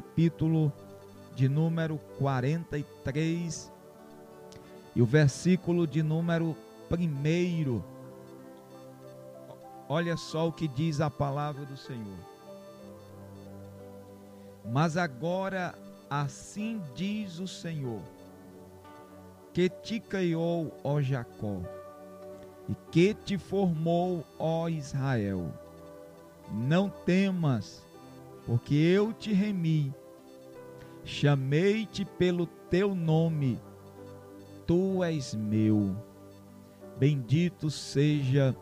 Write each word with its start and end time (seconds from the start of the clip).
capítulo 0.00 0.72
de 1.36 1.46
número 1.46 1.98
43 2.18 3.70
e 4.96 5.02
o 5.02 5.04
versículo 5.04 5.86
de 5.86 6.02
número 6.02 6.56
1. 6.90 7.82
Olha 9.86 10.16
só 10.16 10.48
o 10.48 10.52
que 10.52 10.66
diz 10.66 11.02
a 11.02 11.10
palavra 11.10 11.66
do 11.66 11.76
Senhor. 11.76 12.18
Mas 14.64 14.96
agora 14.96 15.74
assim 16.08 16.80
diz 16.94 17.38
o 17.38 17.46
Senhor, 17.46 18.00
que 19.52 19.68
te 19.68 20.00
criou, 20.00 20.72
ó 20.82 21.02
Jacó, 21.02 21.60
e 22.66 22.74
que 22.90 23.12
te 23.12 23.36
formou, 23.36 24.24
ó 24.38 24.66
Israel. 24.66 25.52
Não 26.50 26.88
temas, 26.88 27.89
porque 28.50 28.74
eu 28.74 29.12
te 29.12 29.32
remi, 29.32 29.94
chamei-te 31.04 32.04
pelo 32.04 32.46
teu 32.68 32.96
nome, 32.96 33.60
tu 34.66 35.04
és 35.04 35.36
meu. 35.36 35.96
Bendito 36.98 37.70
seja 37.70 38.52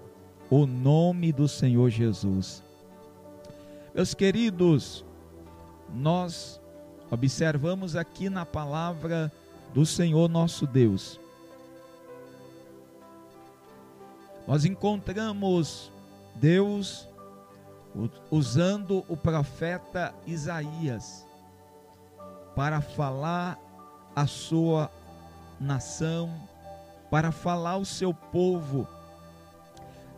o 0.51 0.66
nome 0.66 1.33
do 1.33 1.48
Senhor 1.48 1.88
Jesus. 1.88 2.62
Meus 3.95 4.12
queridos, 4.12 5.06
nós 5.95 6.61
observamos 7.11 7.97
aqui 7.97 8.28
na 8.28 8.45
palavra 8.45 9.33
do 9.73 9.86
Senhor 9.86 10.28
nosso 10.28 10.66
Deus. 10.66 11.19
Nós 14.47 14.66
encontramos 14.66 15.91
Deus 16.34 17.08
usando 18.30 19.04
o 19.08 19.16
profeta 19.16 20.14
Isaías 20.27 21.27
para 22.55 22.80
falar 22.80 23.58
a 24.14 24.27
sua 24.27 24.90
nação, 25.60 26.32
para 27.10 27.32
falar 27.32 27.72
ao 27.72 27.84
seu 27.84 28.12
povo. 28.12 28.86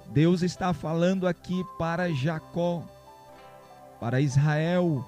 Deus 0.06 0.42
está 0.42 0.72
falando 0.72 1.26
aqui 1.26 1.62
para 1.78 2.12
Jacó, 2.12 2.82
para 4.00 4.20
Israel. 4.20 5.04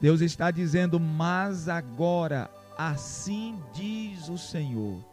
Deus 0.00 0.20
está 0.20 0.50
dizendo: 0.50 0.98
Mas 0.98 1.68
agora, 1.68 2.50
assim 2.76 3.60
diz 3.74 4.28
o 4.28 4.38
Senhor. 4.38 5.04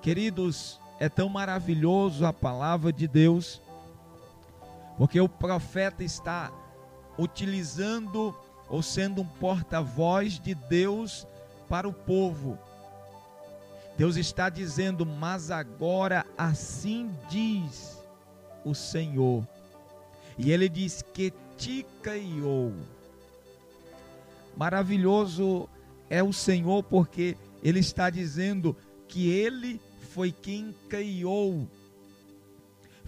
Queridos, 0.00 0.80
é 1.00 1.08
tão 1.08 1.28
maravilhoso 1.28 2.24
a 2.24 2.32
palavra 2.32 2.92
de 2.92 3.06
Deus 3.06 3.60
porque 4.98 5.20
o 5.20 5.28
profeta 5.28 6.02
está 6.02 6.52
utilizando 7.16 8.36
ou 8.68 8.82
sendo 8.82 9.22
um 9.22 9.26
porta-voz 9.26 10.40
de 10.40 10.56
Deus 10.56 11.26
para 11.68 11.88
o 11.88 11.92
povo. 11.92 12.58
Deus 13.96 14.16
está 14.16 14.48
dizendo: 14.48 15.06
Mas 15.06 15.52
agora 15.52 16.26
assim 16.36 17.10
diz 17.30 18.02
o 18.64 18.74
Senhor. 18.74 19.46
E 20.36 20.50
ele 20.50 20.68
diz 20.68 21.00
que 21.14 21.32
te 21.56 21.86
criou. 22.02 22.72
Maravilhoso 24.56 25.68
é 26.10 26.22
o 26.22 26.32
Senhor, 26.32 26.82
porque 26.82 27.36
ele 27.62 27.78
está 27.78 28.10
dizendo 28.10 28.76
que 29.06 29.30
ele 29.30 29.80
foi 30.12 30.32
quem 30.32 30.74
criou 30.88 31.68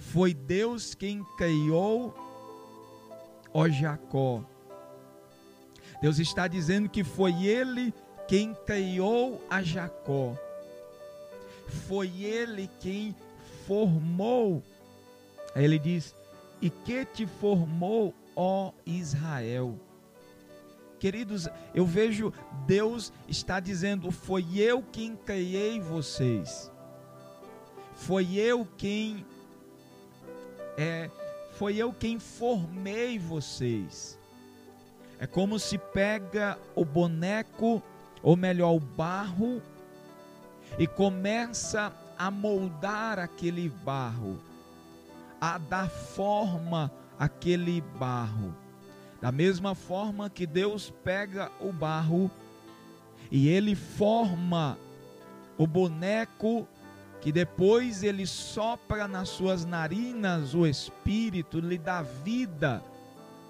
foi 0.00 0.34
Deus 0.34 0.94
quem 0.94 1.24
criou 1.36 2.14
ó 3.52 3.68
Jacó. 3.68 4.42
Deus 6.00 6.18
está 6.18 6.48
dizendo 6.48 6.88
que 6.88 7.04
foi 7.04 7.44
Ele 7.44 7.92
quem 8.26 8.54
criou 8.66 9.44
a 9.50 9.62
Jacó. 9.62 10.36
Foi 11.86 12.08
Ele 12.22 12.70
quem 12.80 13.14
formou. 13.66 14.62
Aí 15.54 15.64
ele 15.64 15.78
diz: 15.78 16.14
E 16.60 16.70
que 16.70 17.04
te 17.04 17.26
formou, 17.26 18.14
ó 18.34 18.72
Israel? 18.86 19.78
Queridos, 20.98 21.48
eu 21.74 21.84
vejo 21.84 22.32
Deus 22.66 23.12
está 23.28 23.60
dizendo: 23.60 24.10
Foi 24.10 24.44
eu 24.56 24.82
quem 24.90 25.16
criei 25.16 25.80
vocês. 25.80 26.70
Foi 27.94 28.34
eu 28.34 28.66
quem 28.78 29.26
é, 30.80 31.10
foi 31.52 31.76
eu 31.76 31.92
quem 31.92 32.18
formei 32.18 33.18
vocês. 33.18 34.18
É 35.18 35.26
como 35.26 35.58
se 35.58 35.76
pega 35.76 36.58
o 36.74 36.86
boneco, 36.86 37.82
ou 38.22 38.34
melhor, 38.34 38.74
o 38.74 38.80
barro, 38.80 39.60
e 40.78 40.86
começa 40.86 41.92
a 42.16 42.30
moldar 42.30 43.18
aquele 43.18 43.68
barro, 43.68 44.38
a 45.38 45.58
dar 45.58 45.90
forma 45.90 46.90
àquele 47.18 47.82
barro. 47.98 48.56
Da 49.20 49.30
mesma 49.30 49.74
forma 49.74 50.30
que 50.30 50.46
Deus 50.46 50.90
pega 51.04 51.52
o 51.60 51.70
barro 51.70 52.30
e 53.30 53.50
ele 53.50 53.74
forma 53.74 54.78
o 55.58 55.66
boneco 55.66 56.66
que 57.20 57.30
depois 57.30 58.02
ele 58.02 58.26
sopra 58.26 59.06
nas 59.06 59.28
suas 59.28 59.64
narinas 59.64 60.54
o 60.54 60.66
Espírito, 60.66 61.60
lhe 61.60 61.76
dá 61.76 62.02
vida 62.02 62.82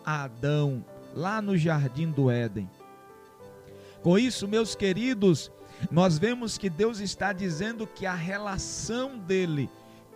a 0.05 0.25
Adão, 0.25 0.85
lá 1.15 1.41
no 1.41 1.57
jardim 1.57 2.11
do 2.11 2.31
Éden. 2.31 2.69
Com 4.03 4.19
isso, 4.19 4.49
meus 4.49 4.75
queridos, 4.75 5.53
nós 5.91 6.19
vemos 6.19 6.59
que 6.59 6.69
Deus 6.69 6.99
está 6.99 7.33
dizendo 7.33 7.87
que 7.87 8.07
a 8.07 8.15
relação 8.15 9.19
dele 9.19 9.71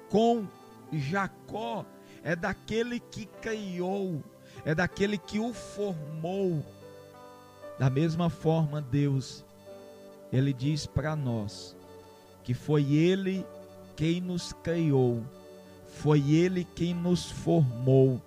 com 0.08 0.46
Jacó 0.92 1.84
é 2.22 2.34
daquele 2.34 2.98
que 2.98 3.26
criou, 3.40 4.22
é 4.64 4.74
daquele 4.74 5.16
que 5.16 5.38
o 5.38 5.52
formou. 5.52 6.64
Da 7.78 7.90
mesma 7.90 8.30
forma, 8.30 8.80
Deus, 8.80 9.44
ele 10.32 10.52
diz 10.52 10.86
para 10.86 11.14
nós 11.14 11.73
que 12.44 12.52
foi 12.54 12.92
Ele 12.92 13.44
quem 13.96 14.20
nos 14.20 14.52
criou, 14.52 15.22
foi 15.86 16.30
Ele 16.30 16.64
quem 16.64 16.94
nos 16.94 17.30
formou. 17.30 18.20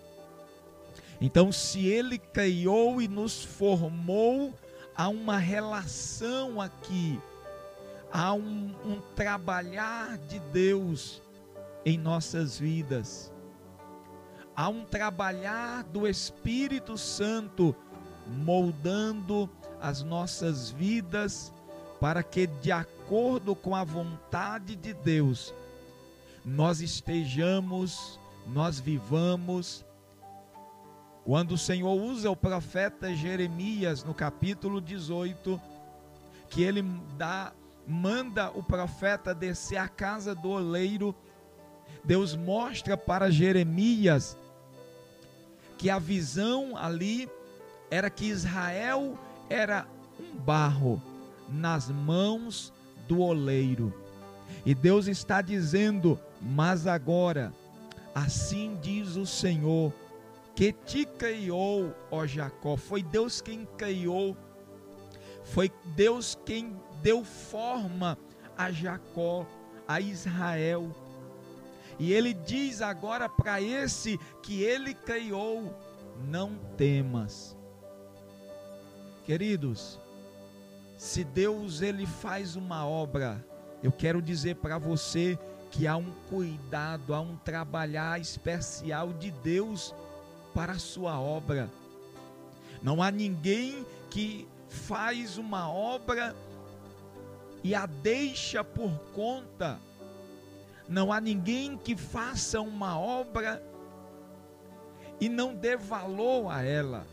Então, 1.21 1.51
se 1.51 1.85
Ele 1.85 2.17
criou 2.17 3.01
e 3.01 3.07
nos 3.07 3.43
formou, 3.43 4.53
há 4.95 5.07
uma 5.07 5.37
relação 5.37 6.59
aqui, 6.59 7.19
há 8.11 8.33
um, 8.33 8.73
um 8.83 9.01
trabalhar 9.15 10.17
de 10.17 10.39
Deus 10.39 11.21
em 11.85 11.97
nossas 11.97 12.57
vidas, 12.57 13.31
há 14.55 14.67
um 14.67 14.83
trabalhar 14.83 15.83
do 15.83 16.07
Espírito 16.07 16.97
Santo 16.97 17.75
moldando 18.27 19.49
as 19.79 20.03
nossas 20.03 20.71
vidas 20.71 21.53
para 21.99 22.21
que, 22.23 22.47
de 22.47 22.71
acordo 22.71 23.55
com 23.55 23.75
a 23.75 23.83
vontade 23.83 24.75
de 24.75 24.93
Deus, 24.93 25.53
nós 26.45 26.81
estejamos, 26.81 28.19
nós 28.47 28.79
vivamos. 28.79 29.85
Quando 31.25 31.53
o 31.53 31.57
Senhor 31.57 31.93
usa 31.93 32.29
o 32.29 32.35
profeta 32.35 33.13
Jeremias 33.13 34.03
no 34.03 34.13
capítulo 34.13 34.79
18, 34.79 35.59
que 36.49 36.63
ele 36.63 36.81
dá, 37.17 37.51
manda 37.85 38.49
o 38.51 38.63
profeta 38.63 39.33
descer 39.33 39.77
à 39.77 39.89
casa 39.89 40.33
do 40.33 40.49
oleiro, 40.49 41.13
Deus 42.03 42.35
mostra 42.35 42.95
para 42.95 43.29
Jeremias 43.29 44.37
que 45.77 45.89
a 45.89 45.99
visão 45.99 46.77
ali 46.77 47.29
era 47.91 48.09
que 48.09 48.25
Israel 48.25 49.17
era 49.49 49.85
um 50.19 50.37
barro 50.37 51.01
nas 51.49 51.89
mãos 51.89 52.73
do 53.07 53.21
oleiro. 53.21 53.93
E 54.65 54.73
Deus 54.73 55.07
está 55.07 55.41
dizendo: 55.41 56.19
Mas 56.41 56.87
agora, 56.87 57.53
assim 58.13 58.77
diz 58.81 59.15
o 59.15 59.25
Senhor, 59.25 59.93
que 60.55 60.71
te 60.71 61.05
criou, 61.05 61.93
ó 62.09 62.25
Jacó. 62.25 62.75
Foi 62.75 63.03
Deus 63.03 63.41
quem 63.41 63.65
criou, 63.77 64.35
foi 65.43 65.71
Deus 65.95 66.37
quem 66.45 66.75
deu 67.01 67.23
forma 67.23 68.17
a 68.57 68.71
Jacó, 68.71 69.45
a 69.87 70.01
Israel. 70.01 70.89
E 71.99 72.13
ele 72.13 72.33
diz 72.33 72.81
agora 72.81 73.27
para 73.27 73.61
esse 73.61 74.19
que 74.43 74.61
ele 74.63 74.93
criou: 74.93 75.73
Não 76.27 76.55
temas. 76.75 77.55
Queridos, 79.25 79.99
se 80.97 81.23
Deus 81.23 81.81
ele 81.81 82.07
faz 82.07 82.55
uma 82.55 82.85
obra, 82.85 83.45
eu 83.83 83.91
quero 83.91 84.21
dizer 84.21 84.55
para 84.55 84.79
você 84.79 85.37
que 85.69 85.85
há 85.85 85.95
um 85.95 86.11
cuidado, 86.27 87.13
há 87.13 87.21
um 87.21 87.37
trabalhar 87.37 88.19
especial 88.19 89.13
de 89.13 89.29
Deus 89.29 89.93
para 90.53 90.73
a 90.73 90.79
sua 90.79 91.19
obra. 91.19 91.69
Não 92.81 93.01
há 93.01 93.11
ninguém 93.11 93.85
que 94.09 94.47
faz 94.67 95.37
uma 95.37 95.71
obra 95.71 96.35
e 97.63 97.75
a 97.75 97.85
deixa 97.85 98.63
por 98.63 98.91
conta. 99.13 99.79
Não 100.89 101.13
há 101.13 101.21
ninguém 101.21 101.77
que 101.77 101.95
faça 101.95 102.59
uma 102.59 102.99
obra 102.99 103.61
e 105.19 105.29
não 105.29 105.53
dê 105.53 105.77
valor 105.77 106.49
a 106.49 106.63
ela. 106.63 107.05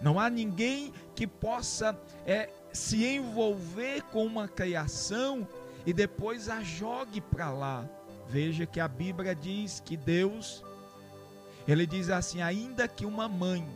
Não 0.00 0.18
há 0.18 0.28
ninguém 0.28 0.92
que 1.14 1.26
possa 1.26 1.96
é, 2.26 2.48
se 2.72 3.04
envolver 3.06 4.02
com 4.04 4.24
uma 4.24 4.48
criação 4.48 5.46
e 5.84 5.92
depois 5.92 6.48
a 6.48 6.62
jogue 6.62 7.20
para 7.20 7.50
lá. 7.50 7.88
Veja 8.28 8.64
que 8.64 8.80
a 8.80 8.88
Bíblia 8.88 9.34
diz 9.34 9.80
que 9.80 9.96
Deus, 9.96 10.64
ele 11.66 11.86
diz 11.86 12.08
assim: 12.08 12.40
ainda 12.40 12.88
que 12.88 13.04
uma 13.04 13.28
mãe 13.28 13.66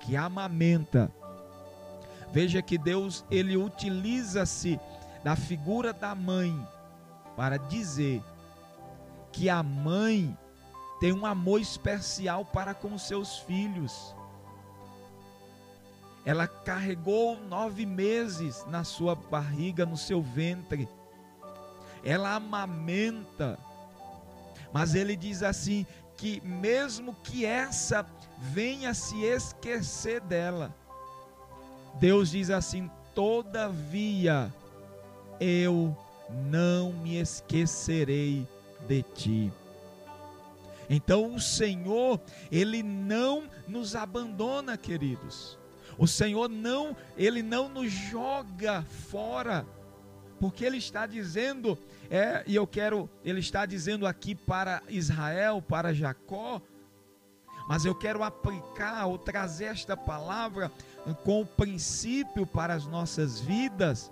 que 0.00 0.16
amamenta, 0.16 1.10
veja 2.32 2.62
que 2.62 2.78
Deus, 2.78 3.24
ele 3.30 3.56
utiliza-se 3.56 4.78
da 5.24 5.36
figura 5.36 5.92
da 5.92 6.14
mãe 6.14 6.54
para 7.36 7.56
dizer 7.56 8.22
que 9.32 9.48
a 9.48 9.62
mãe 9.62 10.36
tem 11.00 11.12
um 11.12 11.24
amor 11.24 11.60
especial 11.60 12.44
para 12.44 12.74
com 12.74 12.96
seus 12.98 13.38
filhos. 13.38 14.14
Ela 16.30 16.46
carregou 16.46 17.40
nove 17.48 17.84
meses 17.84 18.64
na 18.68 18.84
sua 18.84 19.16
barriga, 19.16 19.84
no 19.84 19.96
seu 19.96 20.22
ventre. 20.22 20.88
Ela 22.04 22.36
amamenta. 22.36 23.58
Mas 24.72 24.94
ele 24.94 25.16
diz 25.16 25.42
assim: 25.42 25.84
que 26.16 26.40
mesmo 26.42 27.16
que 27.24 27.44
essa 27.44 28.06
venha 28.38 28.94
se 28.94 29.24
esquecer 29.24 30.20
dela, 30.20 30.72
Deus 31.98 32.30
diz 32.30 32.48
assim: 32.48 32.88
todavia 33.12 34.54
eu 35.40 35.96
não 36.48 36.92
me 36.92 37.20
esquecerei 37.20 38.46
de 38.86 39.02
ti. 39.02 39.52
Então 40.88 41.34
o 41.34 41.40
Senhor, 41.40 42.20
ele 42.52 42.84
não 42.84 43.50
nos 43.66 43.96
abandona, 43.96 44.76
queridos. 44.76 45.58
O 46.00 46.06
Senhor 46.06 46.48
não, 46.48 46.96
ele 47.14 47.42
não 47.42 47.68
nos 47.68 47.92
joga 47.92 48.82
fora, 49.10 49.66
porque 50.40 50.64
ele 50.64 50.78
está 50.78 51.04
dizendo, 51.04 51.76
é, 52.10 52.42
e 52.46 52.56
eu 52.56 52.66
quero, 52.66 53.06
ele 53.22 53.40
está 53.40 53.66
dizendo 53.66 54.06
aqui 54.06 54.34
para 54.34 54.82
Israel, 54.88 55.60
para 55.60 55.92
Jacó, 55.92 56.62
mas 57.68 57.84
eu 57.84 57.94
quero 57.94 58.22
aplicar 58.22 59.04
ou 59.04 59.18
trazer 59.18 59.66
esta 59.66 59.94
palavra 59.94 60.72
com 61.22 61.42
o 61.42 61.46
princípio 61.46 62.46
para 62.46 62.72
as 62.72 62.86
nossas 62.86 63.38
vidas, 63.38 64.10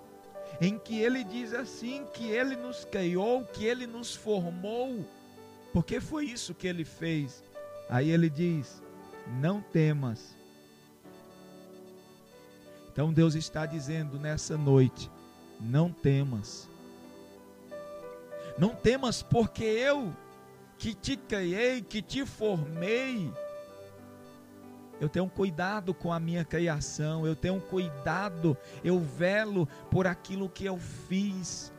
em 0.61 0.77
que 0.77 0.99
ele 0.99 1.23
diz 1.23 1.55
assim: 1.55 2.05
que 2.13 2.29
ele 2.29 2.55
nos 2.55 2.85
criou, 2.85 3.43
que 3.45 3.65
ele 3.65 3.87
nos 3.87 4.15
formou, 4.15 5.03
porque 5.73 5.99
foi 5.99 6.25
isso 6.25 6.53
que 6.53 6.67
ele 6.67 6.85
fez. 6.85 7.43
Aí 7.89 8.11
ele 8.11 8.29
diz: 8.29 8.79
Não 9.41 9.59
temas. 9.59 10.38
Então 12.99 13.13
Deus 13.13 13.33
está 13.33 13.65
dizendo 13.65 14.19
nessa 14.19 14.57
noite: 14.57 15.09
Não 15.57 15.89
temas. 15.89 16.67
Não 18.57 18.75
temas, 18.75 19.23
porque 19.23 19.63
eu 19.63 20.13
que 20.77 20.93
te 20.93 21.15
criei, 21.15 21.81
que 21.81 22.01
te 22.01 22.25
formei, 22.25 23.31
eu 24.99 25.07
tenho 25.07 25.29
cuidado 25.29 25.93
com 25.93 26.11
a 26.11 26.19
minha 26.19 26.43
criação, 26.43 27.25
eu 27.25 27.37
tenho 27.37 27.61
cuidado, 27.61 28.57
eu 28.83 28.99
velo 28.99 29.65
por 29.89 30.05
aquilo 30.05 30.49
que 30.49 30.65
eu 30.65 30.77
fiz. 30.77 31.71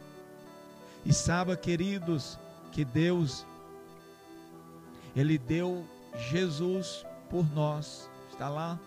E 1.04 1.12
saiba, 1.12 1.54
queridos, 1.54 2.38
que 2.72 2.82
Deus 2.82 3.44
ele 5.14 5.36
deu 5.36 5.84
Jesus 6.30 7.04
por 7.28 7.44
nós. 7.52 8.08
Está 8.32 8.48
lá 8.48 8.80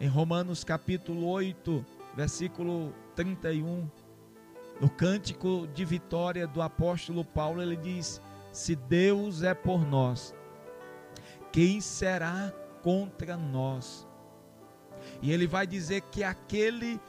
em 0.00 0.08
Romanos 0.08 0.64
capítulo 0.64 1.26
8, 1.26 1.84
versículo 2.14 2.92
31. 3.14 3.88
No 4.80 4.90
cântico 4.90 5.66
de 5.74 5.84
vitória 5.84 6.46
do 6.46 6.60
apóstolo 6.60 7.24
Paulo, 7.24 7.62
ele 7.62 7.76
diz: 7.76 8.20
Se 8.52 8.76
Deus 8.76 9.42
é 9.42 9.54
por 9.54 9.86
nós, 9.86 10.34
quem 11.52 11.80
será 11.80 12.52
contra 12.82 13.36
nós? 13.36 14.06
E 15.22 15.32
ele 15.32 15.46
vai 15.46 15.66
dizer 15.66 16.02
que 16.02 16.22
aquele 16.22 17.00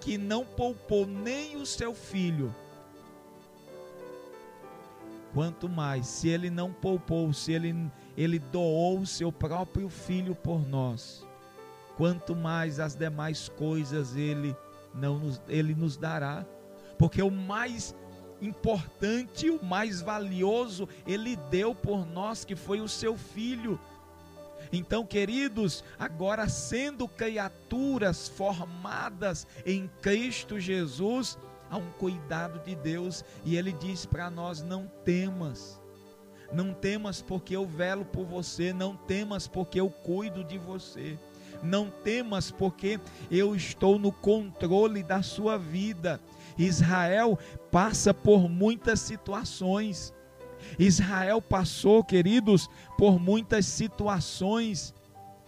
que 0.00 0.18
não 0.18 0.44
poupou 0.44 1.06
nem 1.06 1.56
o 1.56 1.64
seu 1.64 1.94
filho, 1.94 2.52
Quanto 5.32 5.66
mais, 5.66 6.06
se 6.06 6.28
ele 6.28 6.50
não 6.50 6.70
poupou, 6.70 7.32
se 7.32 7.52
ele, 7.52 7.74
ele 8.16 8.38
doou 8.38 8.98
o 8.98 9.06
seu 9.06 9.32
próprio 9.32 9.88
filho 9.88 10.34
por 10.34 10.60
nós, 10.68 11.26
quanto 11.96 12.34
mais 12.34 12.80
as 12.80 12.94
demais 12.94 13.48
coisas 13.48 14.16
ele 14.16 14.56
não 14.94 15.18
nos, 15.18 15.40
ele 15.48 15.74
nos 15.74 15.96
dará, 15.96 16.44
porque 16.98 17.22
o 17.22 17.30
mais 17.30 17.94
importante, 18.40 19.48
o 19.48 19.64
mais 19.64 20.00
valioso, 20.00 20.88
ele 21.06 21.36
deu 21.50 21.74
por 21.74 22.04
nós, 22.04 22.44
que 22.44 22.56
foi 22.56 22.80
o 22.80 22.88
seu 22.88 23.16
filho. 23.16 23.78
Então, 24.72 25.06
queridos, 25.06 25.84
agora 25.98 26.48
sendo 26.48 27.06
criaturas 27.06 28.28
formadas 28.28 29.46
em 29.64 29.88
Cristo 30.00 30.58
Jesus, 30.58 31.38
há 31.70 31.76
um 31.76 31.90
cuidado 31.92 32.58
de 32.64 32.74
Deus 32.74 33.24
e 33.44 33.56
ele 33.56 33.72
diz 33.72 34.04
para 34.06 34.30
nós: 34.30 34.62
não 34.62 34.90
temas. 35.04 35.80
Não 36.52 36.74
temas 36.74 37.22
porque 37.22 37.56
eu 37.56 37.66
velo 37.66 38.04
por 38.04 38.26
você, 38.26 38.74
não 38.74 38.94
temas 38.94 39.48
porque 39.48 39.80
eu 39.80 39.88
cuido 39.88 40.44
de 40.44 40.58
você. 40.58 41.18
Não 41.62 41.88
temas 41.88 42.50
porque 42.50 42.98
eu 43.30 43.54
estou 43.54 43.98
no 43.98 44.10
controle 44.10 45.02
da 45.02 45.22
sua 45.22 45.56
vida. 45.56 46.20
Israel 46.58 47.38
passa 47.70 48.12
por 48.12 48.48
muitas 48.48 49.00
situações. 49.00 50.12
Israel 50.78 51.40
passou, 51.40 52.04
queridos, 52.04 52.68
por 52.96 53.18
muitas 53.18 53.66
situações 53.66 54.94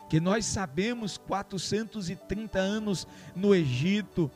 que 0.09 0.21
nós 0.21 0.45
sabemos 0.45 1.17
430 1.17 2.59
anos 2.59 3.07
no 3.35 3.55
Egito, 3.55 4.31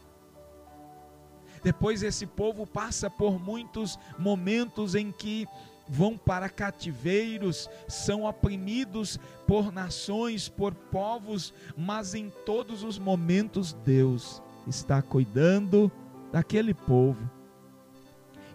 depois 1.62 2.02
esse 2.02 2.26
povo 2.26 2.66
passa 2.66 3.10
por 3.10 3.38
muitos 3.38 3.98
momentos 4.18 4.94
em 4.94 5.10
que 5.10 5.46
vão 5.88 6.16
para 6.16 6.48
cativeiros, 6.48 7.68
são 7.86 8.24
oprimidos 8.24 9.18
por 9.46 9.72
nações, 9.72 10.48
por 10.48 10.74
povos, 10.74 11.52
mas 11.76 12.14
em 12.14 12.30
todos 12.44 12.82
os 12.82 12.98
momentos 12.98 13.72
Deus 13.72 14.42
está 14.66 15.00
cuidando 15.00 15.90
daquele 16.32 16.74
povo. 16.74 17.30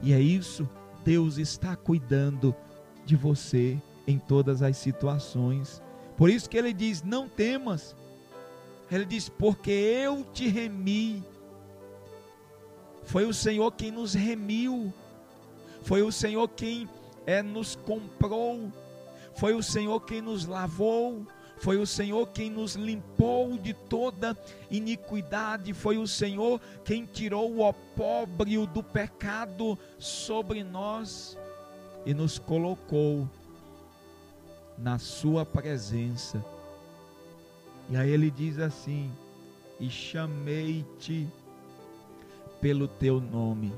E 0.02 0.14
é 0.14 0.20
isso, 0.20 0.70
Deus 1.04 1.38
está 1.38 1.76
cuidando 1.76 2.56
de 3.06 3.16
você 3.16 3.82
em 4.06 4.20
todas 4.20 4.62
as 4.62 4.78
situações. 4.78 5.82
Por 6.18 6.30
isso 6.30 6.50
que 6.50 6.58
ele 6.58 6.74
diz: 6.74 7.02
Não 7.02 7.28
temas. 7.28 7.96
Ele 8.92 9.06
diz: 9.06 9.30
Porque 9.30 9.72
eu 9.72 10.26
te 10.34 10.48
remi 10.48 11.24
foi 13.06 13.26
o 13.26 13.34
Senhor 13.34 13.72
quem 13.72 13.92
nos 13.92 14.14
remiu. 14.14 14.94
Foi 15.84 16.02
o 16.02 16.12
Senhor 16.12 16.48
quem 16.50 16.88
é, 17.26 17.42
nos 17.42 17.76
comprou. 17.76 18.72
Foi 19.36 19.54
o 19.54 19.64
Senhor 19.64 20.00
quem 20.02 20.22
nos 20.22 20.46
lavou. 20.46 21.26
Foi 21.58 21.78
o 21.78 21.88
Senhor 21.88 22.28
quem 22.28 22.50
nos 22.50 22.76
limpou 22.76 23.58
de 23.58 23.74
toda 23.74 24.38
iniquidade. 24.70 25.74
Foi 25.74 25.98
o 25.98 26.08
Senhor 26.08 26.60
quem 26.84 27.06
tirou 27.06 27.52
o 27.52 27.68
opróbrio 27.68 28.66
do 28.68 28.84
pecado 28.84 29.78
sobre 29.98 30.64
nós 30.64 31.38
e 32.06 32.14
nos 32.14 32.38
colocou 32.38 33.30
na 34.78 35.00
Sua 35.00 35.46
presença. 35.46 36.44
E 37.90 37.96
aí 37.96 38.10
ele 38.10 38.30
diz 38.30 38.60
assim: 38.60 39.12
E 39.80 39.90
chamei-te 39.90 41.28
pelo 42.60 42.88
teu 42.88 43.20
nome. 43.20 43.74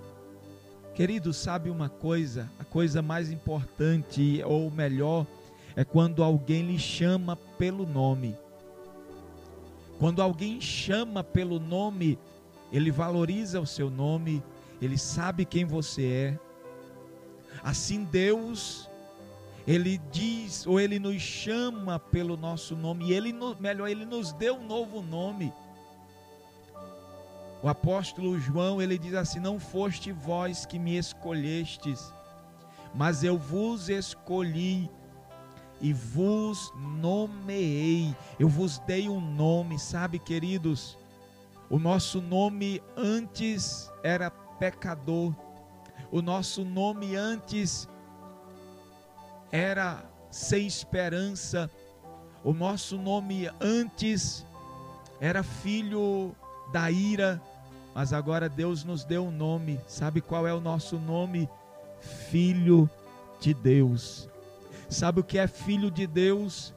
Querido, 0.95 1.33
sabe 1.33 1.69
uma 1.69 1.89
coisa? 1.89 2.49
A 2.57 2.63
coisa 2.63 3.01
mais 3.01 3.29
importante, 3.29 4.41
ou 4.45 4.71
melhor, 4.71 5.27
é 5.75 5.83
quando 5.83 6.23
alguém 6.23 6.61
lhe 6.61 6.79
chama 6.79 7.35
pelo 7.35 7.85
nome. 7.85 8.33
Quando 9.99 10.21
alguém 10.21 10.61
chama 10.61 11.21
pelo 11.21 11.59
nome, 11.59 12.17
ele 12.71 12.91
valoriza 12.91 13.59
o 13.59 13.67
seu 13.67 13.89
nome, 13.89 14.41
ele 14.81 14.97
sabe 14.97 15.43
quem 15.43 15.65
você 15.65 16.05
é. 16.05 16.39
Assim 17.61 18.05
Deus, 18.05 18.89
ele 19.67 19.97
diz, 20.13 20.65
ou 20.65 20.79
ele 20.79 20.97
nos 20.97 21.21
chama 21.21 21.99
pelo 21.99 22.37
nosso 22.37 22.73
nome, 22.73 23.11
ele, 23.11 23.35
melhor, 23.59 23.89
ele 23.89 24.05
nos 24.05 24.31
deu 24.31 24.55
um 24.55 24.65
novo 24.65 25.01
nome. 25.01 25.51
O 27.65 27.67
apóstolo 27.67 28.39
João, 28.39 28.79
ele 28.79 28.95
diz 28.95 29.15
assim: 29.15 29.39
Não 29.39 29.59
foste 29.59 30.11
vós 30.11 30.67
que 30.67 30.77
me 30.77 30.99
escolhestes, 30.99 32.13
mas 32.93 33.23
eu 33.23 33.39
vos 33.39 33.89
escolhi 33.89 34.87
e 35.81 35.91
vos 35.91 36.71
nomeei. 36.75 38.15
Eu 38.37 38.47
vos 38.47 38.77
dei 38.77 39.09
um 39.09 39.19
nome, 39.19 39.79
sabe, 39.79 40.19
queridos? 40.19 40.95
O 41.67 41.79
nosso 41.79 42.21
nome 42.21 42.83
antes 42.95 43.91
era 44.03 44.29
pecador. 44.29 45.33
O 46.11 46.21
nosso 46.21 46.63
nome 46.63 47.15
antes 47.15 47.89
era 49.51 50.05
sem 50.29 50.67
esperança. 50.67 51.67
O 52.43 52.53
nosso 52.53 52.95
nome 52.95 53.49
antes 53.59 54.45
era 55.19 55.41
filho 55.41 56.35
da 56.71 56.89
ira, 56.89 57.41
mas 57.95 58.11
agora 58.11 58.49
Deus 58.49 58.83
nos 58.83 59.05
deu 59.05 59.23
um 59.23 59.31
nome. 59.31 59.79
Sabe 59.87 60.19
qual 60.19 60.45
é 60.45 60.53
o 60.53 60.59
nosso 60.59 60.99
nome? 60.99 61.47
Filho 62.29 62.89
de 63.39 63.53
Deus. 63.53 64.27
Sabe 64.89 65.21
o 65.21 65.23
que 65.23 65.37
é 65.37 65.47
filho 65.47 65.89
de 65.89 66.05
Deus? 66.05 66.73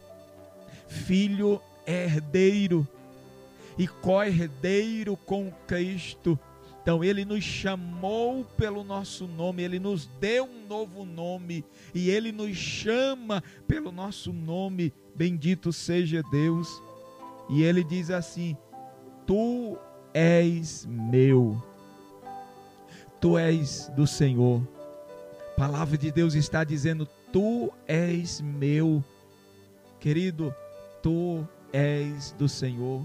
Filho 0.87 1.61
herdeiro 1.85 2.87
e 3.77 3.89
co-herdeiro 3.89 5.17
com 5.17 5.51
Cristo. 5.67 6.39
Então 6.81 7.03
ele 7.03 7.25
nos 7.25 7.43
chamou 7.43 8.45
pelo 8.57 8.85
nosso 8.85 9.27
nome, 9.27 9.63
ele 9.63 9.81
nos 9.81 10.07
deu 10.21 10.45
um 10.45 10.67
novo 10.69 11.05
nome 11.05 11.65
e 11.93 12.11
ele 12.11 12.31
nos 12.31 12.57
chama 12.57 13.43
pelo 13.67 13.91
nosso 13.91 14.33
nome. 14.33 14.95
Bendito 15.17 15.73
seja 15.73 16.23
Deus. 16.31 16.81
E 17.51 17.65
ele 17.65 17.83
diz 17.83 18.09
assim: 18.09 18.57
Tu 19.27 19.77
és 20.13 20.87
meu. 20.87 21.63
Tu 23.21 23.39
és 23.39 23.91
do 23.95 24.07
Senhor. 24.07 24.63
A 25.53 25.61
palavra 25.61 25.99
de 25.99 26.11
Deus 26.11 26.35
está 26.35 26.65
dizendo: 26.65 27.07
Tu 27.33 27.73
és 27.87 28.41
meu. 28.41 29.03
Querido, 30.01 30.55
tu 31.03 31.47
és 31.73 32.33
do 32.33 32.49
Senhor. 32.49 33.03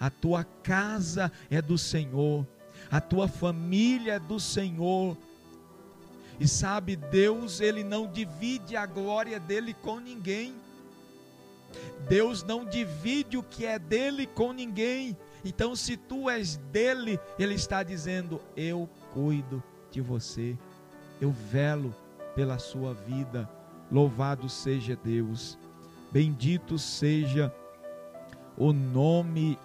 A 0.00 0.10
tua 0.10 0.44
casa 0.44 1.30
é 1.48 1.62
do 1.62 1.78
Senhor 1.78 2.44
a 2.92 3.00
tua 3.00 3.26
família 3.26 4.14
é 4.14 4.18
do 4.18 4.38
Senhor. 4.38 5.16
E 6.38 6.46
sabe, 6.46 6.94
Deus, 6.94 7.58
ele 7.58 7.82
não 7.82 8.06
divide 8.06 8.76
a 8.76 8.84
glória 8.84 9.40
dele 9.40 9.74
com 9.74 9.98
ninguém. 9.98 10.54
Deus 12.06 12.42
não 12.42 12.66
divide 12.66 13.38
o 13.38 13.42
que 13.42 13.64
é 13.64 13.78
dele 13.78 14.26
com 14.26 14.52
ninguém. 14.52 15.16
Então, 15.44 15.74
se 15.74 15.96
tu 15.96 16.30
és 16.30 16.56
dele, 16.56 17.18
ele 17.38 17.54
está 17.54 17.82
dizendo: 17.82 18.40
Eu 18.56 18.88
cuido 19.12 19.62
de 19.90 20.00
você, 20.00 20.56
eu 21.20 21.30
velo 21.30 21.94
pela 22.34 22.58
sua 22.58 22.94
vida. 22.94 23.48
Louvado 23.90 24.48
seja 24.48 24.96
Deus, 24.96 25.58
bendito 26.10 26.78
seja 26.78 27.54
o 28.56 28.72
nome 28.72 29.58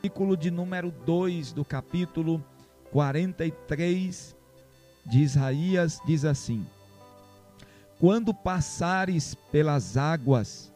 versículo 0.00 0.34
de 0.34 0.50
número 0.50 0.90
2 0.90 1.52
do 1.52 1.62
capítulo 1.62 2.42
43 2.90 4.34
de 5.04 5.18
Isaías 5.20 6.00
diz 6.06 6.24
assim: 6.24 6.66
Quando 7.98 8.32
passares 8.32 9.34
pelas 9.52 9.98
águas, 9.98 10.72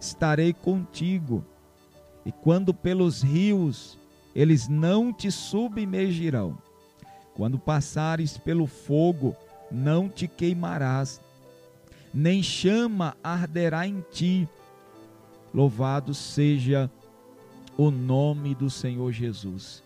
estarei 0.00 0.52
contigo, 0.52 1.44
e 2.26 2.32
quando 2.32 2.74
pelos 2.74 3.22
rios, 3.22 3.96
eles 4.34 4.66
não 4.66 5.12
te 5.12 5.30
submergirão. 5.30 6.58
Quando 7.34 7.56
passares 7.56 8.36
pelo 8.36 8.66
fogo, 8.66 9.36
não 9.70 10.08
te 10.08 10.26
queimarás, 10.26 11.20
nem 12.12 12.42
chama 12.42 13.16
arderá 13.22 13.86
em 13.86 14.04
ti. 14.10 14.48
Louvado 15.54 16.12
seja 16.12 16.90
o 17.78 17.92
nome 17.92 18.56
do 18.56 18.68
Senhor 18.68 19.12
Jesus. 19.12 19.80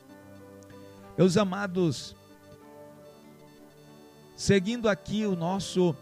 Meus 1.19 1.37
amados, 1.37 2.17
seguindo 4.35 4.89
aqui 4.89 5.27
o 5.27 5.37
nosso 5.37 5.95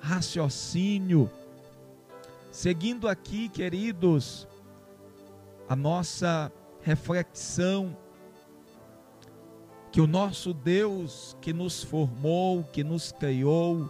raciocínio, 0.00 1.28
seguindo 2.52 3.08
aqui, 3.08 3.48
queridos, 3.48 4.46
a 5.70 5.76
nossa 5.76 6.50
reflexão, 6.82 7.96
que 9.92 10.00
o 10.00 10.06
nosso 10.08 10.52
Deus 10.52 11.36
que 11.40 11.52
nos 11.52 11.84
formou, 11.84 12.64
que 12.64 12.82
nos 12.82 13.12
criou, 13.12 13.88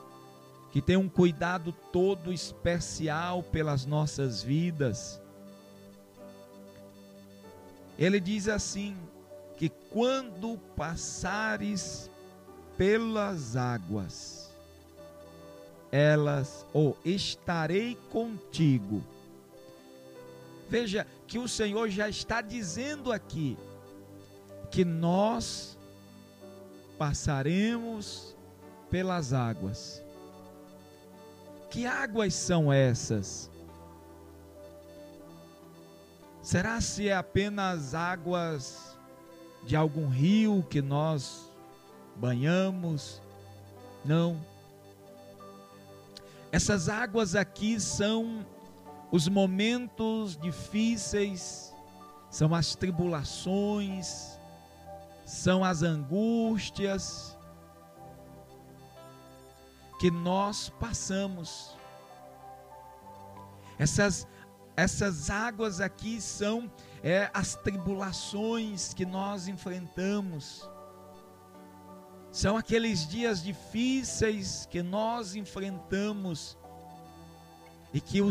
que 0.73 0.83
tem 0.83 0.99
um 0.99 1.09
cuidado 1.09 1.73
todo 1.91 2.35
especial 2.35 3.43
pelas 3.43 3.87
nossas 3.87 4.43
vidas, 4.43 5.23
ele 7.99 8.21
diz 8.21 8.47
assim: 8.47 8.95
que 9.57 9.71
quando 9.91 10.59
passares 10.77 12.11
pelas 12.77 13.57
águas, 13.57 14.55
elas 15.91 16.67
ou 16.75 16.95
estarei 17.07 17.97
contigo. 18.11 19.03
Veja 20.69 21.07
que 21.31 21.39
o 21.39 21.47
Senhor 21.47 21.89
já 21.89 22.09
está 22.09 22.41
dizendo 22.41 23.13
aqui 23.13 23.57
que 24.69 24.85
nós 24.85 25.79
passaremos 26.99 28.35
pelas 28.91 29.33
águas. 29.33 30.03
Que 31.71 31.87
águas 31.87 32.35
são 32.35 32.73
essas? 32.73 33.49
Será 36.43 36.81
se 36.81 37.09
é 37.09 37.15
apenas 37.15 37.95
águas 37.95 38.99
de 39.63 39.77
algum 39.77 40.09
rio 40.09 40.67
que 40.69 40.83
nós 40.83 41.49
banhamos? 42.17 43.23
Não. 44.05 44.45
Essas 46.51 46.89
águas 46.89 47.37
aqui 47.37 47.79
são 47.79 48.45
os 49.13 49.29
momentos 49.29 50.37
difíceis, 50.37 51.75
são 52.31 52.55
as 52.55 52.75
tribulações, 52.75 54.39
são 55.25 55.65
as 55.65 55.83
angústias 55.83 57.37
que 59.99 60.11
nós 60.11 60.69
passamos. 60.81 61.77
Essas 63.79 64.27
essas 64.77 65.29
águas 65.29 65.79
aqui 65.79 66.21
são 66.23 66.71
é, 67.03 67.31
as 67.35 67.55
tribulações 67.55 68.95
que 68.95 69.05
nós 69.05 69.47
enfrentamos. 69.47 70.69
São 72.33 72.57
aqueles 72.57 73.07
dias 73.07 73.43
difíceis 73.43 74.67
que 74.71 74.83
nós 74.83 75.35
enfrentamos 75.35 76.57
e 77.93 78.01
que 78.01 78.23
o, 78.23 78.31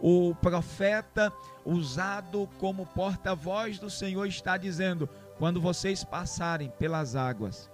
o 0.00 0.34
profeta, 0.34 1.32
usado 1.64 2.48
como 2.58 2.86
porta-voz 2.86 3.78
do 3.78 3.88
Senhor, 3.90 4.26
está 4.26 4.56
dizendo: 4.56 5.08
quando 5.38 5.60
vocês 5.60 6.04
passarem 6.04 6.70
pelas 6.78 7.16
águas, 7.16 7.70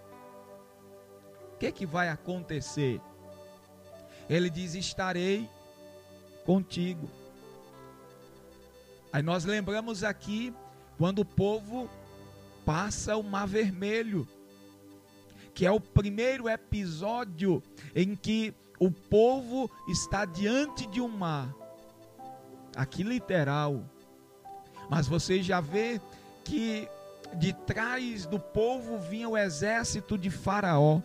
o 1.55 1.59
que, 1.59 1.71
que 1.73 1.87
vai 1.87 2.09
acontecer? 2.09 3.01
Ele 4.29 4.49
diz: 4.49 4.75
estarei 4.75 5.49
contigo. 6.45 7.09
Aí 9.13 9.23
nós 9.23 9.45
lembramos 9.45 10.05
aqui 10.05 10.55
quando 10.97 11.21
o 11.21 11.25
povo 11.25 11.91
passa 12.65 13.17
o 13.17 13.23
Mar 13.23 13.47
Vermelho, 13.47 14.29
que 15.53 15.67
é 15.67 15.71
o 15.71 15.81
primeiro 15.81 16.49
episódio 16.49 17.63
em 17.95 18.15
que 18.15 18.55
o 18.79 18.91
povo 18.91 19.71
está 19.89 20.25
diante 20.25 20.87
de 20.87 21.01
um 21.01 21.09
mar. 21.09 21.55
Aqui 22.77 23.03
literal. 23.03 23.85
Mas 24.89 25.07
você 25.07 25.43
já 25.43 25.61
vê 25.61 26.01
que 26.45 26.89
de 27.35 27.53
trás 27.53 28.27
do 28.27 28.39
povo 28.39 28.99
vinha 28.99 29.29
o 29.29 29.37
exército 29.37 30.19
de 30.19 30.31
Faraó. 30.31 31.01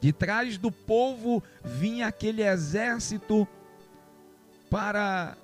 De 0.00 0.12
trás 0.12 0.58
do 0.58 0.70
povo 0.70 1.42
vinha 1.64 2.06
aquele 2.06 2.42
exército 2.42 3.46
para 4.70 5.36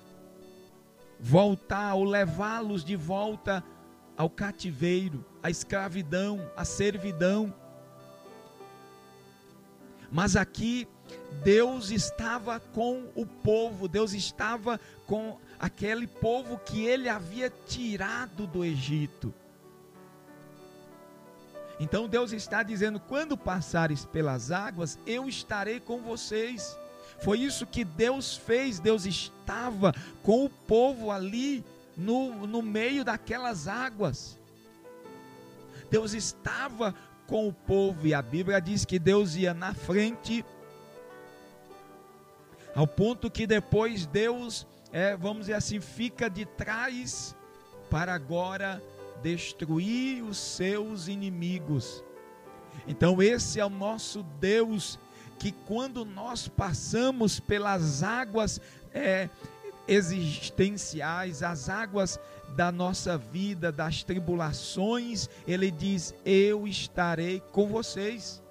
voltar 1.19 1.95
ou 1.95 2.03
levá-los 2.03 2.83
de 2.83 2.95
volta 2.95 3.63
ao 4.17 4.29
cativeiro, 4.29 5.25
à 5.41 5.49
escravidão, 5.49 6.51
à 6.55 6.65
servidão. 6.65 7.53
Mas 10.11 10.35
aqui 10.35 10.87
Deus 11.43 11.91
estava 11.91 12.59
com 12.59 13.09
o 13.15 13.25
povo, 13.25 13.87
Deus 13.87 14.13
estava 14.13 14.79
com 15.05 15.37
aquele 15.59 16.07
povo 16.07 16.57
que 16.57 16.85
ele 16.85 17.09
havia 17.09 17.51
tirado 17.67 18.47
do 18.47 18.63
Egito. 18.63 19.33
Então 21.79 22.07
Deus 22.07 22.31
está 22.31 22.63
dizendo: 22.63 22.99
quando 22.99 23.37
passares 23.37 24.05
pelas 24.05 24.51
águas, 24.51 24.97
eu 25.05 25.27
estarei 25.27 25.79
com 25.79 25.99
vocês. 25.99 26.77
Foi 27.19 27.39
isso 27.39 27.65
que 27.65 27.83
Deus 27.83 28.35
fez. 28.35 28.79
Deus 28.79 29.05
estava 29.05 29.93
com 30.21 30.45
o 30.45 30.49
povo 30.49 31.11
ali 31.11 31.63
no, 31.95 32.47
no 32.47 32.61
meio 32.61 33.03
daquelas 33.03 33.67
águas. 33.67 34.37
Deus 35.89 36.13
estava 36.13 36.93
com 37.27 37.47
o 37.47 37.53
povo 37.53 38.07
e 38.07 38.13
a 38.13 38.21
Bíblia 38.21 38.59
diz 38.59 38.83
que 38.83 38.99
Deus 38.99 39.35
ia 39.35 39.53
na 39.53 39.73
frente, 39.73 40.43
ao 42.75 42.87
ponto 42.87 43.29
que 43.29 43.45
depois 43.45 44.05
Deus, 44.05 44.65
é, 44.91 45.15
vamos 45.15 45.41
dizer 45.41 45.53
assim, 45.53 45.79
fica 45.79 46.29
de 46.29 46.45
trás 46.45 47.35
para 47.89 48.13
agora 48.13 48.81
destruir 49.21 50.23
os 50.23 50.37
seus 50.37 51.07
inimigos. 51.07 52.03
Então, 52.87 53.21
esse 53.21 53.59
é 53.59 53.65
o 53.65 53.69
nosso 53.69 54.23
Deus, 54.39 54.99
que 55.39 55.51
quando 55.51 56.03
nós 56.03 56.47
passamos 56.47 57.39
pelas 57.39 58.03
águas 58.03 58.59
é, 58.93 59.29
existenciais, 59.87 61.43
as 61.43 61.69
águas 61.69 62.19
da 62.55 62.71
nossa 62.71 63.17
vida, 63.17 63.71
das 63.71 64.03
tribulações, 64.03 65.29
Ele 65.47 65.71
diz: 65.71 66.13
Eu 66.25 66.67
estarei 66.67 67.41
com 67.51 67.67
vocês. 67.67 68.42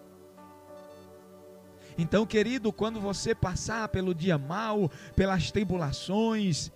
Então, 1.99 2.27
querido, 2.27 2.73
quando 2.73 3.01
você 3.01 3.35
passar 3.35 3.89
pelo 3.89 4.15
dia 4.15 4.39
mal, 4.39 4.91
pelas 5.15 5.51
tribulações, 5.51 6.71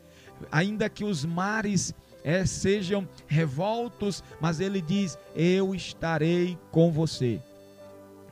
ainda 0.50 0.88
que 0.88 1.04
os 1.04 1.24
mares 1.24 1.94
é, 2.22 2.44
sejam 2.44 3.08
revoltos, 3.26 4.22
mas 4.40 4.60
ele 4.60 4.80
diz: 4.80 5.18
Eu 5.34 5.74
estarei 5.74 6.58
com 6.70 6.90
você. 6.90 7.40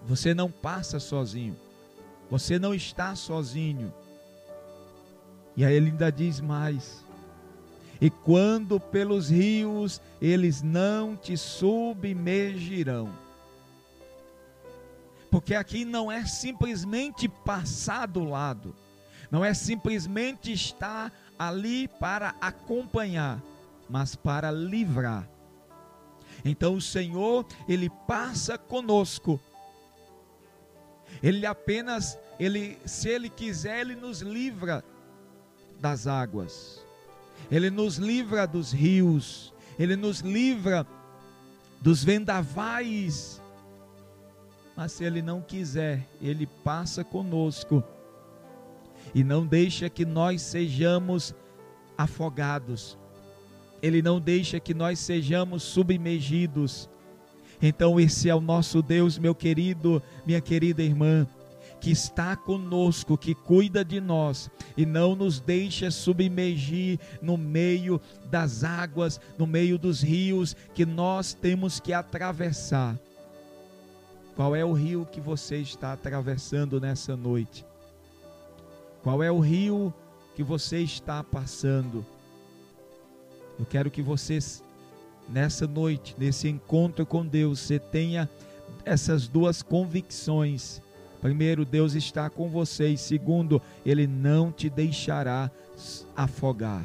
Você 0.07 0.35
não 0.35 0.51
passa 0.51 0.99
sozinho, 0.99 1.57
você 2.31 2.59
não 2.59 2.75
está 2.75 3.15
sozinho. 3.15 3.93
E 5.57 5.65
aí 5.65 5.75
ele 5.75 5.91
ainda 5.91 6.11
diz 6.11 6.41
mais: 6.41 7.05
E 8.01 8.11
quando 8.11 8.79
pelos 8.81 9.31
rios 9.31 10.01
eles 10.21 10.61
não 10.61 11.17
te 11.17 11.37
submergirão. 11.37 13.24
Porque 15.35 15.57
aqui 15.57 15.85
não 15.85 16.13
é 16.13 16.25
simplesmente 16.25 17.27
passar 17.29 18.07
do 18.07 18.23
lado, 18.23 18.73
não 19.33 19.45
é 19.45 19.53
simplesmente 19.53 20.53
estar 20.53 21.13
ali 21.37 21.89
para 21.89 22.37
acompanhar, 22.41 23.43
mas 23.91 24.15
para 24.15 24.53
livrar. 24.53 25.29
Então 26.45 26.77
o 26.77 26.81
Senhor, 26.81 27.45
ele 27.69 27.91
passa 28.07 28.57
conosco. 28.57 29.41
Ele 31.21 31.45
apenas, 31.45 32.17
ele, 32.39 32.79
se 32.87 33.09
ele 33.09 33.29
quiser, 33.29 33.81
ele 33.81 33.97
nos 33.97 34.21
livra 34.21 34.85
das 35.81 36.07
águas. 36.07 36.81
Ele 37.51 37.71
nos 37.71 37.97
livra 37.97 38.47
dos 38.47 38.71
rios, 38.71 39.53
ele 39.81 39.97
nos 39.97 40.21
livra 40.21 40.87
dos 41.81 42.05
vendavais. 42.05 43.43
Mas 44.77 44.93
se 44.93 45.05
ele 45.05 45.23
não 45.23 45.41
quiser, 45.41 46.07
ele 46.21 46.47
passa 46.47 47.05
conosco 47.05 47.83
e 49.15 49.23
não 49.23 49.47
deixa 49.47 49.89
que 49.89 50.05
nós 50.05 50.43
sejamos 50.43 51.35
afogados 51.97 52.99
ele 53.85 54.01
não 54.01 54.19
deixa 54.19 54.59
que 54.59 54.73
nós 54.73 54.99
sejamos 54.99 55.63
submergidos. 55.63 56.89
Então, 57.61 58.01
esse 58.01 58.31
é 58.31 58.35
o 58.35 58.41
nosso 58.41 58.81
Deus, 58.81 59.19
meu 59.19 59.35
querido, 59.35 60.03
minha 60.25 60.41
querida 60.41 60.83
irmã, 60.83 61.27
que 61.83 61.91
está 61.91 62.35
conosco, 62.35 63.19
que 63.19 63.35
cuida 63.35 63.85
de 63.85 64.01
nós 64.01 64.51
e 64.75 64.87
não 64.87 65.15
nos 65.15 65.39
deixa 65.39 65.91
submergir 65.91 66.99
no 67.21 67.37
meio 67.37 68.01
das 68.31 68.65
águas, 68.65 69.21
no 69.37 69.47
meio 69.47 69.77
dos 69.77 70.03
rios 70.03 70.57
que 70.75 70.87
nós 70.87 71.35
temos 71.35 71.79
que 71.79 71.93
atravessar. 71.93 72.99
Qual 74.37 74.57
é 74.57 74.65
o 74.65 74.73
rio 74.73 75.07
que 75.11 75.21
você 75.21 75.59
está 75.59 75.93
atravessando 75.93 76.81
nessa 76.81 77.17
noite? 77.17 77.65
Qual 79.03 79.23
é 79.23 79.31
o 79.31 79.39
rio 79.39 79.95
que 80.35 80.43
você 80.43 80.81
está 80.81 81.23
passando? 81.23 82.05
Eu 83.59 83.65
quero 83.65 83.91
que 83.91 84.03
vocês, 84.03 84.63
nessa 85.29 85.69
noite, 85.69 86.17
nesse 86.19 86.49
encontro 86.49 87.07
com 87.07 87.25
Deus, 87.25 87.61
você 87.61 87.79
tenha 87.79 88.29
essas 88.85 89.29
duas 89.29 89.63
convicções. 89.63 90.83
Primeiro, 91.21 91.65
Deus 91.65 91.95
está 91.95 92.29
com 92.29 92.49
você, 92.49 92.89
e 92.89 92.99
segundo, 92.99 93.63
Ele 93.87 94.07
não 94.07 94.51
te 94.51 94.69
deixará 94.69 95.49
afogar. 96.17 96.85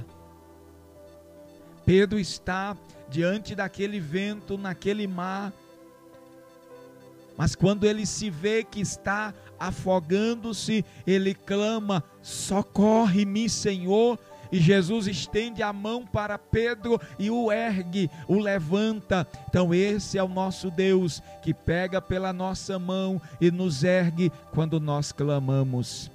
Pedro 1.83 2.19
está 2.19 2.77
diante 3.09 3.55
daquele 3.55 3.99
vento, 3.99 4.55
naquele 4.55 5.07
mar, 5.07 5.51
mas 7.39 7.55
quando 7.55 7.85
ele 7.85 8.05
se 8.05 8.29
vê 8.29 8.65
que 8.65 8.81
está 8.81 9.33
afogando-se, 9.57 10.83
ele 11.07 11.33
clama: 11.33 12.03
Socorre-me, 12.21 13.49
Senhor. 13.49 14.19
E 14.51 14.59
Jesus 14.59 15.07
estende 15.07 15.63
a 15.63 15.71
mão 15.71 16.05
para 16.05 16.37
Pedro 16.37 16.99
e 17.17 17.29
o 17.31 17.49
ergue, 17.49 18.09
o 18.27 18.39
levanta. 18.39 19.25
Então, 19.47 19.73
esse 19.73 20.17
é 20.17 20.23
o 20.23 20.27
nosso 20.27 20.69
Deus 20.69 21.21
que 21.41 21.53
pega 21.53 22.01
pela 22.01 22.33
nossa 22.33 22.77
mão 22.77 23.21
e 23.39 23.49
nos 23.51 23.85
ergue 23.85 24.31
quando 24.51 24.77
nós 24.77 25.13
clamamos. 25.13 26.11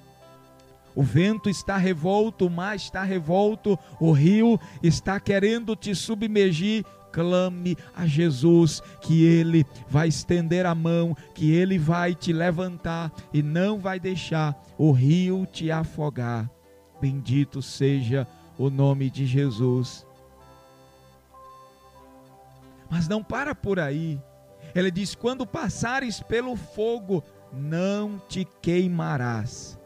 O 0.94 1.02
vento 1.02 1.48
está 1.48 1.78
revolto, 1.78 2.46
o 2.46 2.50
mar 2.50 2.76
está 2.76 3.02
revolto, 3.02 3.78
o 3.98 4.12
rio 4.12 4.60
está 4.82 5.18
querendo 5.18 5.74
te 5.74 5.94
submergir. 5.94 6.84
Clame 7.14 7.78
a 7.94 8.08
Jesus 8.08 8.82
que 9.00 9.24
Ele 9.24 9.64
vai 9.88 10.08
estender 10.08 10.66
a 10.66 10.74
mão, 10.74 11.16
que 11.32 11.52
Ele 11.52 11.78
vai 11.78 12.12
te 12.12 12.32
levantar 12.32 13.12
e 13.32 13.40
não 13.40 13.78
vai 13.78 14.00
deixar 14.00 14.60
o 14.76 14.90
rio 14.90 15.46
te 15.46 15.70
afogar. 15.70 16.50
Bendito 17.00 17.62
seja 17.62 18.26
o 18.58 18.68
nome 18.68 19.08
de 19.08 19.26
Jesus. 19.26 20.04
Mas 22.90 23.06
não 23.06 23.22
para 23.22 23.54
por 23.54 23.78
aí. 23.78 24.20
Ele 24.74 24.90
diz: 24.90 25.14
quando 25.14 25.46
passares 25.46 26.20
pelo 26.20 26.56
fogo, 26.56 27.22
não 27.52 28.20
te 28.28 28.44
queimarás. 28.60 29.78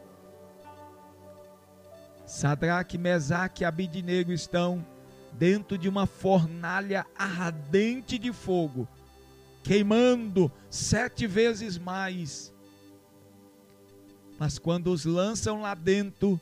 Sadraque, 2.24 2.96
Mesaque 2.96 3.64
e 3.64 3.66
Abidnego 3.66 4.32
estão 4.32 4.82
dentro 5.32 5.78
de 5.78 5.88
uma 5.88 6.06
fornalha 6.06 7.06
ardente 7.16 8.18
de 8.18 8.32
fogo, 8.32 8.88
queimando 9.62 10.50
sete 10.70 11.26
vezes 11.26 11.78
mais. 11.78 12.52
Mas 14.38 14.58
quando 14.58 14.92
os 14.92 15.04
lançam 15.04 15.62
lá 15.62 15.74
dentro, 15.74 16.40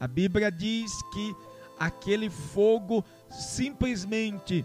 a 0.00 0.06
Bíblia 0.06 0.50
diz 0.50 0.90
que 1.12 1.34
aquele 1.78 2.28
fogo 2.28 3.04
simplesmente 3.30 4.64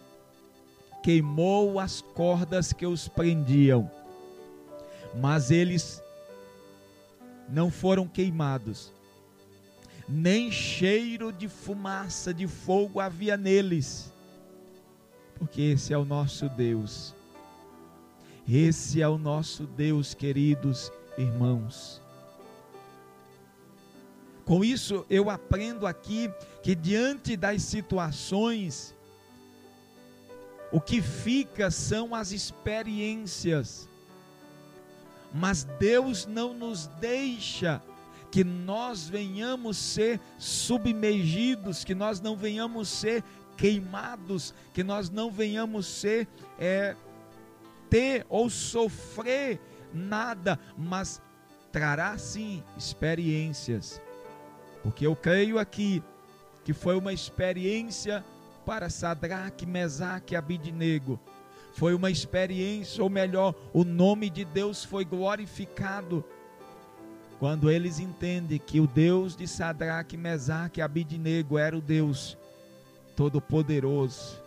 queimou 1.02 1.80
as 1.80 2.02
cordas 2.02 2.74
que 2.74 2.86
os 2.86 3.08
prendiam, 3.08 3.90
mas 5.16 5.50
eles 5.50 6.02
não 7.48 7.72
foram 7.72 8.08
queimados, 8.08 8.92
nem 10.10 10.52
cheiro 10.52 11.32
de 11.32 11.48
fumaça, 11.48 12.34
de 12.34 12.48
fogo 12.48 13.00
havia 13.00 13.38
neles, 13.38 14.12
porque 15.36 15.62
esse 15.62 15.94
é 15.94 15.98
o 15.98 16.04
nosso 16.04 16.50
Deus, 16.50 17.16
esse 18.48 19.02
é 19.02 19.08
o 19.08 19.20
nosso 19.20 19.68
Deus, 19.68 20.16
queridos 20.16 20.92
irmãos. 21.18 22.02
Com 24.44 24.64
isso, 24.64 25.06
eu 25.12 25.30
aprendo 25.30 25.86
aqui 25.86 26.28
que 26.64 26.74
diante 26.74 27.38
das 27.38 27.62
situações, 27.62 28.98
o 30.72 30.82
que 30.82 31.04
fica 31.04 31.70
são 31.70 32.16
as 32.16 32.32
experiências. 32.32 33.88
Mas 35.32 35.64
Deus 35.64 36.26
não 36.26 36.56
nos 36.56 36.88
deixa 37.00 37.80
que 38.32 38.44
nós 38.44 39.08
venhamos 39.08 39.78
ser 39.78 40.20
submergidos, 40.38 41.84
que 41.84 41.96
nós 41.96 42.22
não 42.22 42.36
venhamos 42.36 42.88
ser 42.88 43.24
queimados, 43.58 44.54
que 44.74 44.84
nós 44.84 45.10
não 45.10 45.32
venhamos 45.32 45.86
ser 45.88 46.28
é, 46.60 46.96
ter 47.90 48.26
ou 48.30 48.50
sofrer 48.50 49.60
nada, 49.94 50.60
mas 50.78 51.22
trará 51.72 52.18
sim 52.18 52.64
experiências. 52.78 54.02
Porque 54.84 55.06
eu 55.06 55.16
creio 55.16 55.60
aqui 55.60 56.04
que 56.64 56.74
foi 56.74 56.96
uma 56.96 57.12
experiência 57.12 58.24
para 58.66 58.90
Sadraque, 58.90 59.66
Mesaque 59.66 60.36
e 60.36 60.38
Abidnego. 60.38 61.20
Foi 61.74 61.94
uma 61.94 62.12
experiência, 62.12 63.04
ou 63.04 63.10
melhor, 63.10 63.56
o 63.74 63.84
nome 63.84 64.30
de 64.30 64.46
Deus 64.46 64.84
foi 64.84 65.04
glorificado 65.04 66.24
quando 67.40 67.72
eles 67.72 68.00
entendem 68.00 68.60
que 68.60 68.82
o 68.82 68.86
Deus 68.86 69.34
de 69.34 69.48
Sadraque, 69.48 70.18
Mesaque 70.18 70.82
e 70.82 70.84
Abidnego 70.84 71.58
era 71.58 71.78
o 71.78 71.82
Deus 71.82 72.38
todo-poderoso 73.16 74.44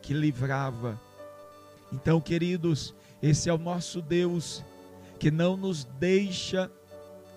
que 0.00 0.14
livrava. 0.14 0.98
Então, 1.92 2.22
queridos, 2.22 2.94
esse 3.22 3.50
é 3.50 3.52
o 3.52 3.58
nosso 3.58 4.00
Deus 4.00 4.64
que 5.18 5.30
não 5.30 5.58
nos 5.58 5.84
deixa 5.84 6.70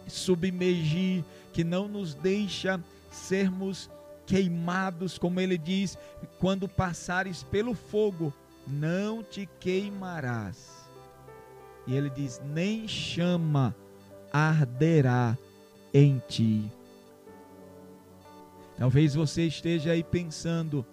submergir, 0.08 1.26
que 1.52 1.64
não 1.64 1.90
nos 1.90 2.16
deixa 2.16 2.80
sermos 3.12 3.90
queimados, 4.26 5.18
como 5.18 5.42
ele 5.42 5.58
diz, 5.58 5.98
quando 6.40 6.70
passares 6.70 7.44
pelo 7.44 7.74
fogo, 7.76 8.34
não 8.66 9.22
te 9.22 9.48
queimarás. 9.60 10.90
E 11.86 11.96
ele 11.96 12.10
diz: 12.10 12.42
nem 12.46 12.88
chama 12.88 13.76
arderá 14.36 15.38
em 15.94 16.22
ti. 16.28 16.72
Talvez 18.78 19.16
você 19.16 19.48
esteja 19.48 19.92
aí 19.92 20.04
pensando, 20.04 20.86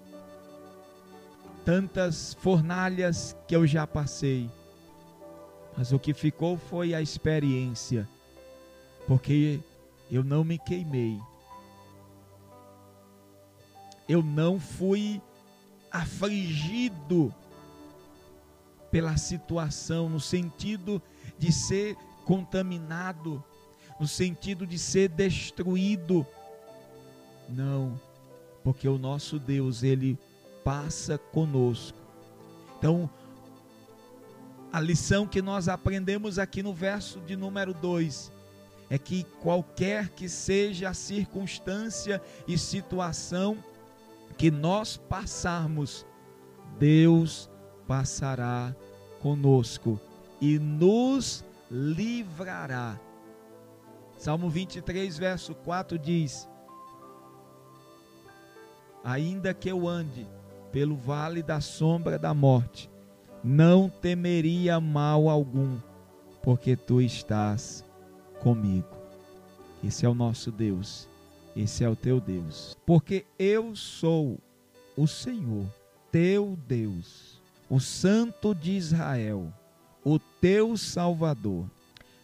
tantas 1.65 2.35
fornalhas 2.35 3.37
que 3.47 3.57
eu 3.57 3.67
já 3.67 3.87
passei 3.87 4.49
mas 5.77 5.93
o 5.93 5.99
que 5.99 6.13
ficou 6.13 6.57
foi 6.57 6.95
a 6.95 7.01
experiência, 7.01 8.09
porque 9.07 9.61
eu 10.11 10.23
não 10.23 10.45
me 10.45 10.59
queimei. 10.59 11.19
Eu 14.09 14.23
não 14.23 14.61
fui 14.61 15.21
afligido 15.91 17.35
pela 18.91 19.17
situação, 19.17 20.09
no 20.09 20.21
sentido 20.21 21.01
de 21.39 21.51
ser 21.51 21.97
contaminado, 22.25 23.43
no 23.99 24.07
sentido 24.07 24.67
de 24.67 24.79
ser 24.79 25.09
destruído. 25.09 26.27
Não, 27.49 28.01
porque 28.63 28.89
o 28.89 28.99
nosso 28.99 29.39
Deus, 29.39 29.83
ele 29.83 30.19
passa 30.65 31.19
conosco. 31.19 31.99
Então, 32.79 33.11
a 34.73 34.81
lição 34.81 35.27
que 35.27 35.43
nós 35.43 35.69
aprendemos 35.69 36.39
aqui 36.39 36.63
no 36.63 36.73
verso 36.73 37.21
de 37.21 37.37
número 37.37 37.75
2 37.75 38.33
é 38.89 38.99
que 38.99 39.25
qualquer 39.41 40.09
que 40.11 40.29
seja 40.29 40.91
a 40.91 40.95
circunstância 40.95 42.23
e 42.47 42.57
situação 42.59 43.63
que 44.37 44.51
nós 44.51 44.97
passarmos, 44.97 46.07
Deus 46.79 47.51
passará 47.87 48.75
conosco 49.21 50.01
e 50.41 50.59
nos 50.59 51.45
livrará. 51.73 53.01
Salmo 54.19 54.51
23, 54.51 55.17
verso 55.17 55.55
4 55.55 55.99
diz: 55.99 56.47
Ainda 59.03 59.55
que 59.55 59.71
eu 59.71 59.89
ande 59.89 60.27
pelo 60.71 60.95
vale 60.95 61.43
da 61.43 61.61
sombra 61.61 62.19
da 62.19 62.35
morte, 62.35 62.91
não 63.43 63.89
temeria 63.89 64.79
mal 64.79 65.31
algum, 65.31 65.79
porque 66.43 66.77
tu 66.77 67.01
estás 67.01 67.83
comigo. 68.41 68.87
Esse 69.83 70.05
é 70.05 70.09
o 70.09 70.15
nosso 70.15 70.53
Deus, 70.53 71.09
esse 71.57 71.83
é 71.83 71.89
o 71.89 71.97
teu 71.97 72.21
Deus. 72.21 72.77
Porque 72.87 73.25
eu 73.39 73.75
sou 73.75 74.39
o 74.97 75.07
Senhor, 75.07 75.67
teu 76.13 76.57
Deus, 76.69 77.41
o 77.69 77.81
Santo 77.81 78.55
de 78.55 78.73
Israel, 78.73 79.53
o 80.05 80.19
teu 80.19 80.77
Salvador. 80.77 81.67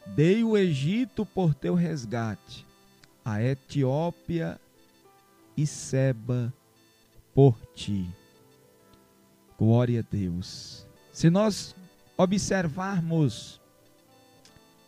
Dei 0.07 0.43
o 0.43 0.57
Egito 0.57 1.27
por 1.27 1.55
teu 1.55 1.75
resgate, 1.75 2.67
a 3.25 3.43
Etiópia 3.43 4.59
e 5.57 5.67
Seba 5.67 6.53
por 7.35 7.61
ti. 7.75 8.09
Glória 9.59 10.01
a 10.01 10.05
Deus. 10.11 10.87
Se 11.13 11.29
nós 11.29 11.75
observarmos 12.17 13.61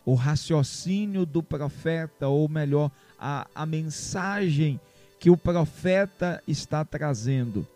o 0.03 0.15
raciocínio 0.15 1.25
do 1.25 1.43
profeta, 1.43 2.27
ou 2.27 2.49
melhor, 2.49 2.89
a, 3.19 3.47
a 3.53 3.65
mensagem 3.65 4.79
que 5.19 5.29
o 5.29 5.37
profeta 5.37 6.41
está 6.47 6.83
trazendo, 6.83 7.67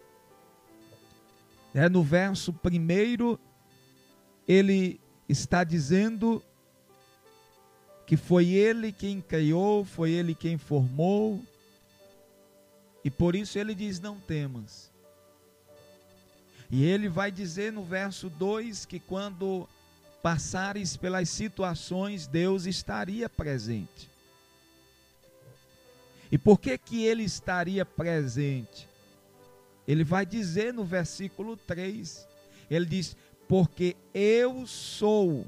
é 1.74 1.88
no 1.88 2.02
verso 2.02 2.52
primeiro, 2.52 3.40
ele 4.48 5.00
está 5.28 5.64
dizendo 5.64 6.44
que 8.06 8.16
foi 8.16 8.50
ele 8.50 8.92
quem 8.92 9.20
criou, 9.20 9.84
foi 9.84 10.12
ele 10.12 10.36
quem 10.36 10.58
formou, 10.58 11.42
e 13.04 13.10
por 13.12 13.36
isso 13.36 13.60
ele 13.60 13.76
diz: 13.76 14.00
Não 14.00 14.20
temas. 14.20 14.92
E 16.72 16.84
ele 16.84 17.08
vai 17.08 17.32
dizer 17.32 17.72
no 17.72 17.84
verso 17.84 18.30
2 18.30 18.86
que 18.86 19.00
quando 19.00 19.70
passares 20.24 20.98
pelas 20.98 21.30
situações, 21.30 22.26
Deus 22.26 22.66
estaria 22.66 23.30
presente. 23.30 24.10
E 26.32 26.38
por 26.38 26.60
que 26.60 26.76
que 26.80 27.06
ele 27.06 27.24
estaria 27.24 27.86
presente? 27.86 28.90
Ele 29.88 30.04
vai 30.04 30.26
dizer 30.26 30.74
no 30.74 30.84
versículo 30.84 31.56
3, 31.56 32.28
ele 32.72 32.88
diz: 32.88 33.16
"Porque 33.48 33.96
eu 34.14 34.66
sou". 34.68 35.46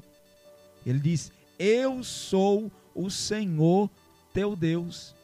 Ele 0.86 0.98
diz: 0.98 1.32
"Eu 1.58 2.02
sou 2.02 2.70
o 2.94 3.10
Senhor 3.10 3.90
teu 4.32 4.54
Deus". 4.54 5.14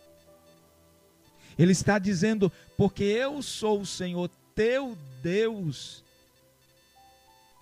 Ele 1.58 1.72
está 1.72 1.98
dizendo: 1.98 2.50
"Porque 2.76 3.04
eu 3.04 3.42
sou 3.42 3.80
o 3.80 3.86
Senhor 3.86 4.30
teu 4.54 4.96
Deus, 5.22 6.04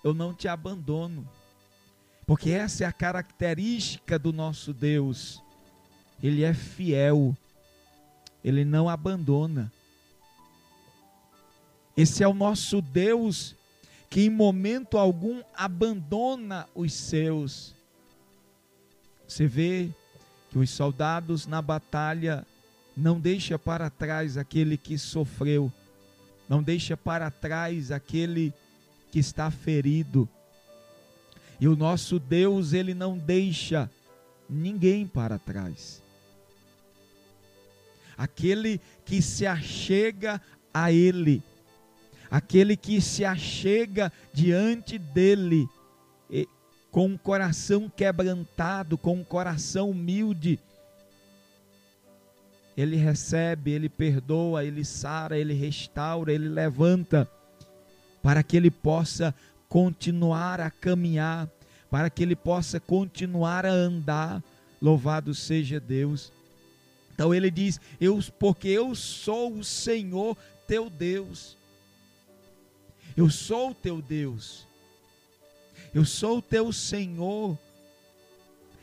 eu 0.03 0.13
não 0.13 0.33
te 0.33 0.47
abandono. 0.47 1.27
Porque 2.25 2.51
essa 2.51 2.83
é 2.83 2.87
a 2.87 2.91
característica 2.91 4.17
do 4.17 4.31
nosso 4.31 4.73
Deus. 4.73 5.41
Ele 6.21 6.43
é 6.43 6.53
fiel. 6.53 7.35
Ele 8.43 8.63
não 8.63 8.87
abandona. 8.87 9.71
Esse 11.95 12.23
é 12.23 12.27
o 12.27 12.33
nosso 12.33 12.81
Deus 12.81 13.55
que 14.13 14.21
em 14.21 14.29
momento 14.29 14.97
algum 14.97 15.41
abandona 15.55 16.69
os 16.75 16.93
seus. 16.93 17.75
Você 19.27 19.47
vê 19.47 19.89
que 20.51 20.59
os 20.59 20.69
soldados 20.69 21.47
na 21.47 21.61
batalha 21.61 22.45
não 22.95 23.19
deixa 23.19 23.57
para 23.57 23.89
trás 23.89 24.37
aquele 24.37 24.77
que 24.77 24.97
sofreu 24.97 25.73
não 26.47 26.61
deixa 26.61 26.95
para 26.95 27.31
trás 27.31 27.91
aquele 27.91 28.53
que 29.11 29.17
está 29.17 29.49
ferido. 29.49 30.29
E 31.59 31.67
o 31.67 31.75
nosso 31.75 32.19
Deus, 32.19 32.73
ele 32.73 32.93
não 32.93 33.17
deixa 33.17 33.89
ninguém 34.49 35.07
para 35.07 35.39
trás. 35.39 36.01
Aquele 38.15 38.79
que 39.05 39.21
se 39.21 39.47
achega 39.47 40.39
a 40.71 40.91
ele, 40.91 41.41
aquele 42.33 42.75
que 42.75 42.99
se 42.99 43.23
achega 43.23 44.11
diante 44.33 44.97
dele, 44.97 45.69
com 46.89 47.05
um 47.05 47.15
coração 47.15 47.87
quebrantado, 47.87 48.97
com 48.97 49.17
um 49.17 49.23
coração 49.23 49.91
humilde, 49.91 50.59
ele 52.75 52.95
recebe, 52.95 53.69
ele 53.69 53.87
perdoa, 53.87 54.65
ele 54.65 54.83
sara, 54.83 55.37
ele 55.37 55.53
restaura, 55.53 56.33
ele 56.33 56.49
levanta, 56.49 57.29
para 58.23 58.41
que 58.41 58.57
ele 58.57 58.71
possa 58.71 59.31
continuar 59.69 60.59
a 60.59 60.71
caminhar, 60.71 61.47
para 61.87 62.09
que 62.09 62.23
ele 62.23 62.35
possa 62.35 62.79
continuar 62.79 63.63
a 63.63 63.71
andar. 63.71 64.43
Louvado 64.81 65.35
seja 65.35 65.79
Deus. 65.79 66.33
Então 67.13 67.31
ele 67.31 67.51
diz: 67.51 67.79
"Eu 68.01 68.19
porque 68.39 68.69
eu 68.69 68.95
sou 68.95 69.53
o 69.53 69.63
Senhor 69.63 70.35
teu 70.65 70.89
Deus. 70.89 71.61
Eu 73.15 73.29
sou 73.29 73.71
o 73.71 73.75
teu 73.75 74.01
Deus. 74.01 74.67
Eu 75.93 76.05
sou 76.05 76.37
o 76.37 76.41
teu 76.41 76.71
Senhor." 76.71 77.57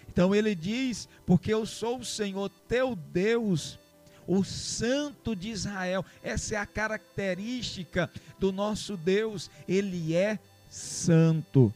Então 0.09 0.35
ele 0.35 0.55
diz: 0.55 1.09
Porque 1.25 1.53
eu 1.53 1.65
sou 1.65 1.99
o 1.99 2.05
Senhor 2.05 2.51
teu 2.69 2.97
Deus, 2.97 3.79
o 4.27 4.45
Santo 4.45 5.35
de 5.35 5.51
Israel. 5.51 6.05
Essa 6.23 6.55
é 6.55 6.59
a 6.59 6.67
característica 6.67 8.11
do 8.39 8.53
nosso 8.53 8.97
Deus. 8.97 9.51
Ele 9.67 10.15
é 10.15 10.39
santo. 10.69 11.73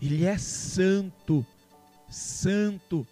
Ele 0.00 0.24
é 0.24 0.36
santo. 0.36 1.46
santo. 2.10 3.06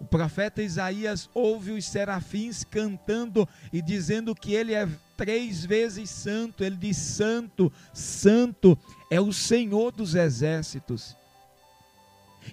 O 0.00 0.04
profeta 0.04 0.62
Isaías 0.62 1.28
ouve 1.34 1.72
os 1.72 1.84
serafins 1.84 2.62
cantando 2.62 3.48
e 3.72 3.82
dizendo 3.82 4.34
que 4.34 4.54
ele 4.54 4.72
é 4.72 4.88
três 5.16 5.64
vezes 5.64 6.08
santo. 6.08 6.62
Ele 6.62 6.76
diz: 6.76 6.96
Santo, 6.96 7.72
Santo 7.92 8.78
é 9.10 9.20
o 9.20 9.32
Senhor 9.32 9.90
dos 9.90 10.14
exércitos. 10.14 11.16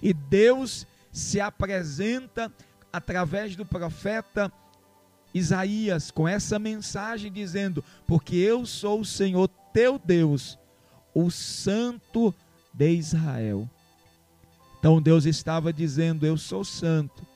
E 0.02 0.12
Deus 0.12 0.86
se 1.12 1.40
apresenta 1.40 2.52
através 2.92 3.54
do 3.54 3.64
profeta 3.64 4.52
Isaías 5.32 6.10
com 6.10 6.26
essa 6.26 6.58
mensagem 6.58 7.30
dizendo: 7.30 7.82
Porque 8.08 8.34
eu 8.34 8.66
sou 8.66 9.00
o 9.00 9.04
Senhor 9.04 9.48
teu 9.72 10.00
Deus, 10.00 10.58
o 11.14 11.30
Santo 11.30 12.34
de 12.74 12.90
Israel. 12.90 13.70
Então 14.80 15.00
Deus 15.00 15.26
estava 15.26 15.72
dizendo: 15.72 16.26
Eu 16.26 16.36
sou 16.36 16.64
santo 16.64 17.35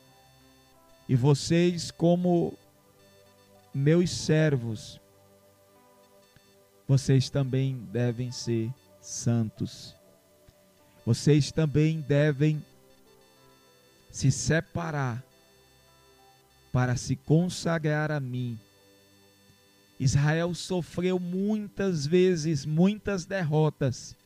e 1.11 1.17
vocês, 1.17 1.91
como 1.91 2.57
meus 3.75 4.11
servos, 4.11 5.01
vocês 6.87 7.29
também 7.29 7.75
devem 7.91 8.31
ser 8.31 8.73
santos. 9.01 9.97
Vocês 11.05 11.51
também 11.51 12.01
devem 12.01 12.65
se 14.09 14.31
separar 14.31 15.21
para 16.73 16.95
se 16.95 17.17
consagrar 17.17 18.13
a 18.13 18.21
mim. 18.21 18.57
Israel 19.99 20.55
sofreu 20.55 21.19
muitas 21.19 22.07
vezes, 22.07 22.65
muitas 22.65 23.27
derrotas, 23.27 24.17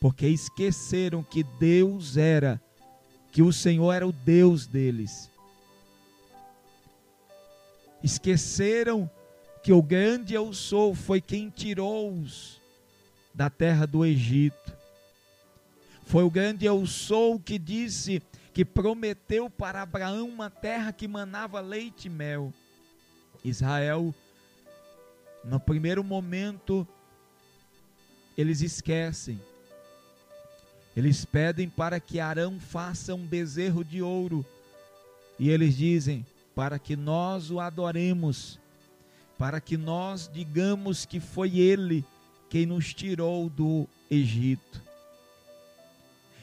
porque 0.00 0.26
esqueceram 0.26 1.22
que 1.22 1.42
Deus 1.42 2.16
era, 2.16 2.58
que 3.30 3.42
o 3.42 3.52
Senhor 3.52 3.92
era 3.92 4.08
o 4.08 4.12
Deus 4.12 4.66
deles 4.66 5.30
Esqueceram 8.02 9.10
que 9.62 9.72
o 9.72 9.82
grande 9.82 10.34
eu 10.34 10.52
sou 10.52 10.94
foi 10.94 11.20
quem 11.20 11.50
tirou-os 11.50 12.60
da 13.34 13.50
terra 13.50 13.86
do 13.86 14.04
Egito. 14.04 14.76
Foi 16.04 16.24
o 16.24 16.30
grande 16.30 16.64
eu 16.64 16.86
sou 16.86 17.38
que 17.38 17.58
disse 17.58 18.22
que 18.52 18.64
prometeu 18.64 19.50
para 19.50 19.82
Abraão 19.82 20.28
uma 20.28 20.50
terra 20.50 20.92
que 20.92 21.06
manava 21.06 21.60
leite 21.60 22.06
e 22.06 22.10
mel. 22.10 22.52
Israel, 23.44 24.14
no 25.44 25.60
primeiro 25.60 26.02
momento, 26.02 26.86
eles 28.36 28.60
esquecem. 28.60 29.40
Eles 30.96 31.24
pedem 31.24 31.68
para 31.68 32.00
que 32.00 32.18
Arão 32.18 32.58
faça 32.58 33.14
um 33.14 33.24
bezerro 33.24 33.84
de 33.84 34.02
ouro. 34.02 34.44
E 35.38 35.50
eles 35.50 35.76
dizem: 35.76 36.26
para 36.58 36.76
que 36.76 36.96
nós 36.96 37.52
o 37.52 37.60
adoremos, 37.60 38.58
para 39.38 39.60
que 39.60 39.76
nós 39.76 40.28
digamos 40.32 41.06
que 41.06 41.20
foi 41.20 41.56
Ele 41.56 42.04
quem 42.50 42.66
nos 42.66 42.92
tirou 42.92 43.48
do 43.48 43.86
Egito. 44.10 44.82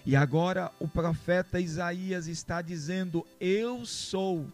E 0.06 0.16
agora 0.16 0.72
o 0.80 0.88
profeta 0.88 1.60
Isaías 1.60 2.28
está 2.28 2.62
dizendo: 2.62 3.28
Eu 3.42 3.86
sou, 3.86 4.48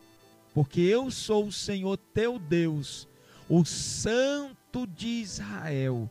porque 0.51 0.81
eu 0.81 1.11
sou 1.11 1.45
o 1.45 1.51
Senhor 1.51 1.95
teu 1.95 2.39
Deus, 2.39 3.07
o 3.47 3.63
Santo 3.63 4.87
de 4.87 5.21
Israel. 5.21 6.09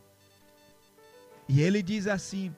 E 1.49 1.61
ele 1.61 1.83
diz 1.83 2.07
assim, 2.07 2.55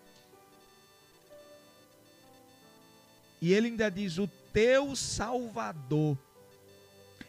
e 3.40 3.50
ele 3.50 3.68
ainda 3.68 3.90
diz: 3.90 4.18
O 4.18 4.28
teu 4.52 4.94
Salvador 4.94 6.18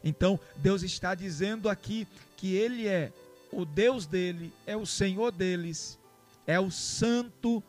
então, 0.04 0.40
Deus 0.58 0.84
está 0.84 1.16
dizendo 1.16 1.70
aqui 1.70 2.08
que 2.36 2.56
Ele 2.56 2.88
é 2.88 3.12
o 3.52 3.66
Deus 3.66 4.06
dele, 4.06 4.52
é 4.66 4.76
o 4.76 4.86
Senhor 4.86 5.32
deles, 5.32 5.98
é 6.46 6.60
o 6.60 6.70
Santo, 6.70 7.64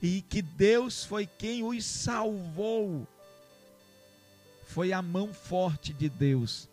e 0.00 0.22
que 0.22 0.40
Deus 0.40 1.04
foi 1.04 1.26
quem 1.26 1.62
os 1.62 1.84
salvou. 1.84 3.06
Foi 4.66 4.92
a 4.92 5.02
mão 5.02 5.32
forte 5.32 5.92
de 5.92 6.08
Deus 6.08 6.68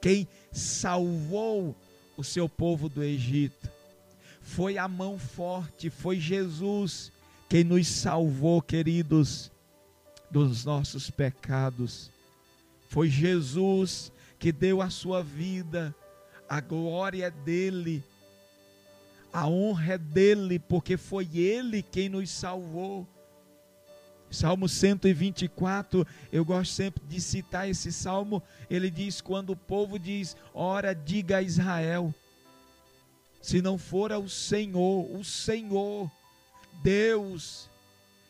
quem 0.00 0.26
salvou 0.50 1.76
o 2.16 2.24
seu 2.24 2.48
povo 2.48 2.88
do 2.88 3.02
Egito. 3.02 3.70
Foi 4.40 4.78
a 4.78 4.88
mão 4.88 5.18
forte, 5.18 5.90
foi 5.90 6.18
Jesus 6.18 7.12
quem 7.48 7.64
nos 7.64 7.86
salvou, 7.86 8.62
queridos, 8.62 9.50
dos 10.30 10.64
nossos 10.64 11.10
pecados. 11.10 12.10
Foi 12.88 13.08
Jesus 13.08 14.10
que 14.40 14.50
deu 14.50 14.80
a 14.80 14.88
sua 14.88 15.22
vida, 15.22 15.94
a 16.48 16.60
glória 16.60 17.26
é 17.26 17.30
dele, 17.30 18.02
a 19.30 19.46
honra 19.46 19.92
é 19.94 19.98
dele, 19.98 20.58
porque 20.58 20.96
foi 20.96 21.28
ele 21.36 21.82
quem 21.82 22.08
nos 22.08 22.30
salvou. 22.30 23.06
Salmo 24.30 24.66
124, 24.68 26.06
eu 26.32 26.44
gosto 26.44 26.72
sempre 26.72 27.02
de 27.06 27.20
citar 27.20 27.68
esse 27.68 27.92
salmo. 27.92 28.42
Ele 28.70 28.90
diz: 28.90 29.20
quando 29.20 29.50
o 29.50 29.56
povo 29.56 29.98
diz, 29.98 30.36
ora, 30.54 30.94
diga 30.94 31.36
a 31.36 31.42
Israel, 31.42 32.14
se 33.42 33.60
não 33.60 33.76
for 33.76 34.10
o 34.12 34.28
Senhor, 34.28 35.14
o 35.14 35.22
Senhor, 35.22 36.10
Deus, 36.82 37.68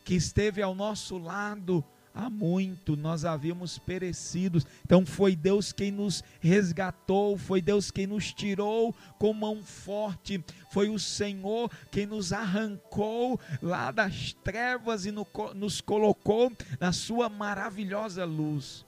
que 0.03 0.15
esteve 0.15 0.61
ao 0.61 0.75
nosso 0.75 1.17
lado, 1.17 1.83
há 2.13 2.29
muito 2.29 2.95
nós 2.95 3.25
havíamos 3.25 3.77
perecido. 3.77 4.63
Então 4.85 5.05
foi 5.05 5.35
Deus 5.35 5.71
quem 5.71 5.91
nos 5.91 6.23
resgatou, 6.39 7.37
foi 7.37 7.61
Deus 7.61 7.91
quem 7.91 8.07
nos 8.07 8.33
tirou 8.33 8.93
com 9.17 9.33
mão 9.33 9.63
forte, 9.63 10.43
foi 10.71 10.89
o 10.89 10.99
Senhor 10.99 11.71
quem 11.91 12.05
nos 12.05 12.33
arrancou 12.33 13.39
lá 13.61 13.91
das 13.91 14.33
trevas 14.43 15.05
e 15.05 15.11
nos 15.11 15.81
colocou 15.81 16.51
na 16.79 16.91
sua 16.91 17.29
maravilhosa 17.29 18.25
luz. 18.25 18.85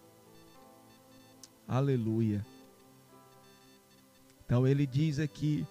Aleluia. 1.68 2.46
Então 4.46 4.68
ele 4.68 4.86
diz 4.86 5.20
aqui 5.20 5.66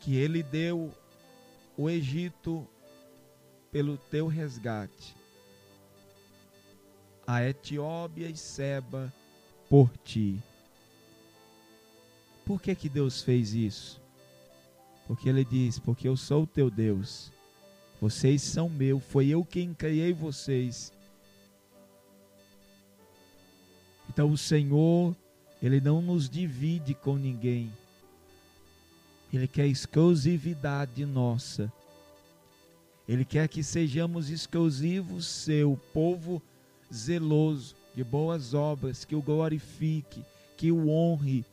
que 0.00 0.16
ele 0.16 0.42
deu 0.42 0.92
o 1.76 1.88
Egito 1.88 2.66
pelo 3.70 3.96
teu 3.96 4.26
resgate. 4.26 5.16
A 7.26 7.44
Etiópia 7.44 8.28
e 8.28 8.36
Seba 8.36 9.12
por 9.68 9.90
ti. 9.98 10.42
Por 12.44 12.60
que 12.60 12.74
que 12.74 12.88
Deus 12.88 13.22
fez 13.22 13.54
isso? 13.54 14.00
Porque 15.06 15.28
ele 15.28 15.44
diz: 15.44 15.78
"Porque 15.78 16.08
eu 16.08 16.16
sou 16.16 16.42
o 16.42 16.46
teu 16.46 16.70
Deus. 16.70 17.32
Vocês 18.00 18.42
são 18.42 18.68
meu, 18.68 18.98
foi 18.98 19.28
eu 19.28 19.44
quem 19.44 19.72
criei 19.72 20.12
vocês." 20.12 20.92
Então 24.08 24.32
o 24.32 24.36
Senhor, 24.36 25.14
ele 25.62 25.80
não 25.80 26.02
nos 26.02 26.28
divide 26.28 26.94
com 26.94 27.16
ninguém. 27.16 27.72
Ele 29.32 29.46
quer 29.46 29.66
exclusividade 29.68 31.06
nossa. 31.06 31.72
Ele 33.08 33.24
quer 33.24 33.48
que 33.48 33.62
sejamos 33.62 34.30
exclusivos 34.30 35.26
seu, 35.26 35.80
povo 35.92 36.40
zeloso 36.92 37.74
de 37.94 38.04
boas 38.04 38.54
obras, 38.54 39.04
que 39.04 39.16
o 39.16 39.22
glorifique, 39.22 40.24
que 40.56 40.70
o 40.70 40.88
honre, 40.88 41.44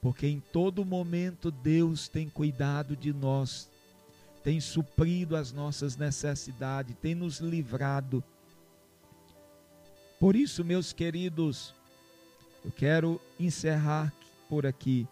porque 0.00 0.26
em 0.26 0.40
todo 0.40 0.84
momento 0.84 1.50
Deus 1.50 2.06
tem 2.06 2.28
cuidado 2.28 2.96
de 2.96 3.12
nós, 3.12 3.68
tem 4.42 4.60
suprido 4.60 5.36
as 5.36 5.52
nossas 5.52 5.96
necessidades, 5.96 6.94
tem 7.02 7.14
nos 7.14 7.40
livrado. 7.40 8.22
Por 10.20 10.36
isso, 10.36 10.64
meus 10.64 10.92
queridos, 10.92 11.74
eu 12.64 12.70
quero 12.70 13.20
encerrar 13.38 14.12
por 14.48 14.64
aqui. 14.64 15.06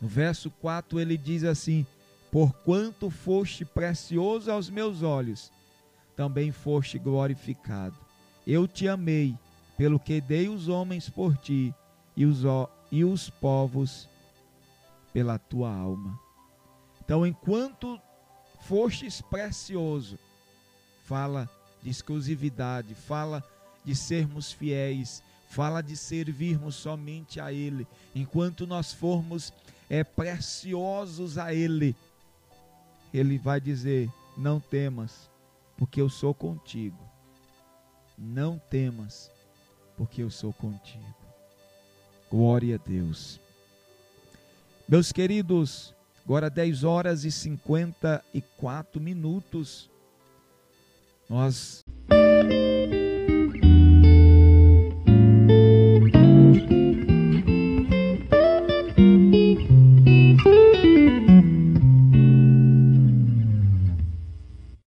No 0.00 0.08
verso 0.08 0.50
4 0.50 0.98
ele 0.98 1.16
diz 1.16 1.44
assim: 1.44 1.86
Porquanto 2.32 3.10
foste 3.10 3.62
precioso 3.62 4.50
aos 4.50 4.70
meus 4.70 5.02
olhos, 5.02 5.52
também 6.16 6.50
foste 6.50 6.98
glorificado. 6.98 7.94
Eu 8.46 8.66
te 8.66 8.88
amei, 8.88 9.36
pelo 9.76 10.00
que 10.00 10.18
dei 10.18 10.48
os 10.48 10.66
homens 10.66 11.10
por 11.10 11.36
ti 11.36 11.74
e 12.16 12.24
os, 12.24 12.38
e 12.90 13.04
os 13.04 13.28
povos 13.28 14.08
pela 15.12 15.38
tua 15.38 15.70
alma. 15.70 16.18
Então, 17.04 17.26
enquanto 17.26 18.00
fostes 18.62 19.20
precioso, 19.20 20.18
fala 21.04 21.46
de 21.82 21.90
exclusividade, 21.90 22.94
fala 22.94 23.44
de 23.84 23.94
sermos 23.94 24.50
fiéis, 24.50 25.22
fala 25.50 25.82
de 25.82 25.94
servirmos 25.98 26.76
somente 26.76 27.38
a 27.38 27.52
Ele. 27.52 27.86
Enquanto 28.14 28.66
nós 28.66 28.90
formos 28.90 29.52
é, 29.90 30.02
preciosos 30.02 31.36
a 31.36 31.52
Ele, 31.52 31.94
ele 33.12 33.38
vai 33.38 33.60
dizer: 33.60 34.10
Não 34.36 34.60
temas, 34.60 35.30
porque 35.76 36.00
eu 36.00 36.08
sou 36.08 36.34
contigo. 36.34 36.98
Não 38.16 38.58
temas, 38.58 39.30
porque 39.96 40.22
eu 40.22 40.30
sou 40.30 40.52
contigo. 40.52 41.04
Glória 42.30 42.76
a 42.76 42.78
Deus. 42.78 43.40
Meus 44.88 45.12
queridos, 45.12 45.94
agora 46.24 46.48
10 46.48 46.84
horas 46.84 47.24
e 47.24 47.30
54 47.30 49.00
minutos. 49.00 49.90
Nós 51.28 51.84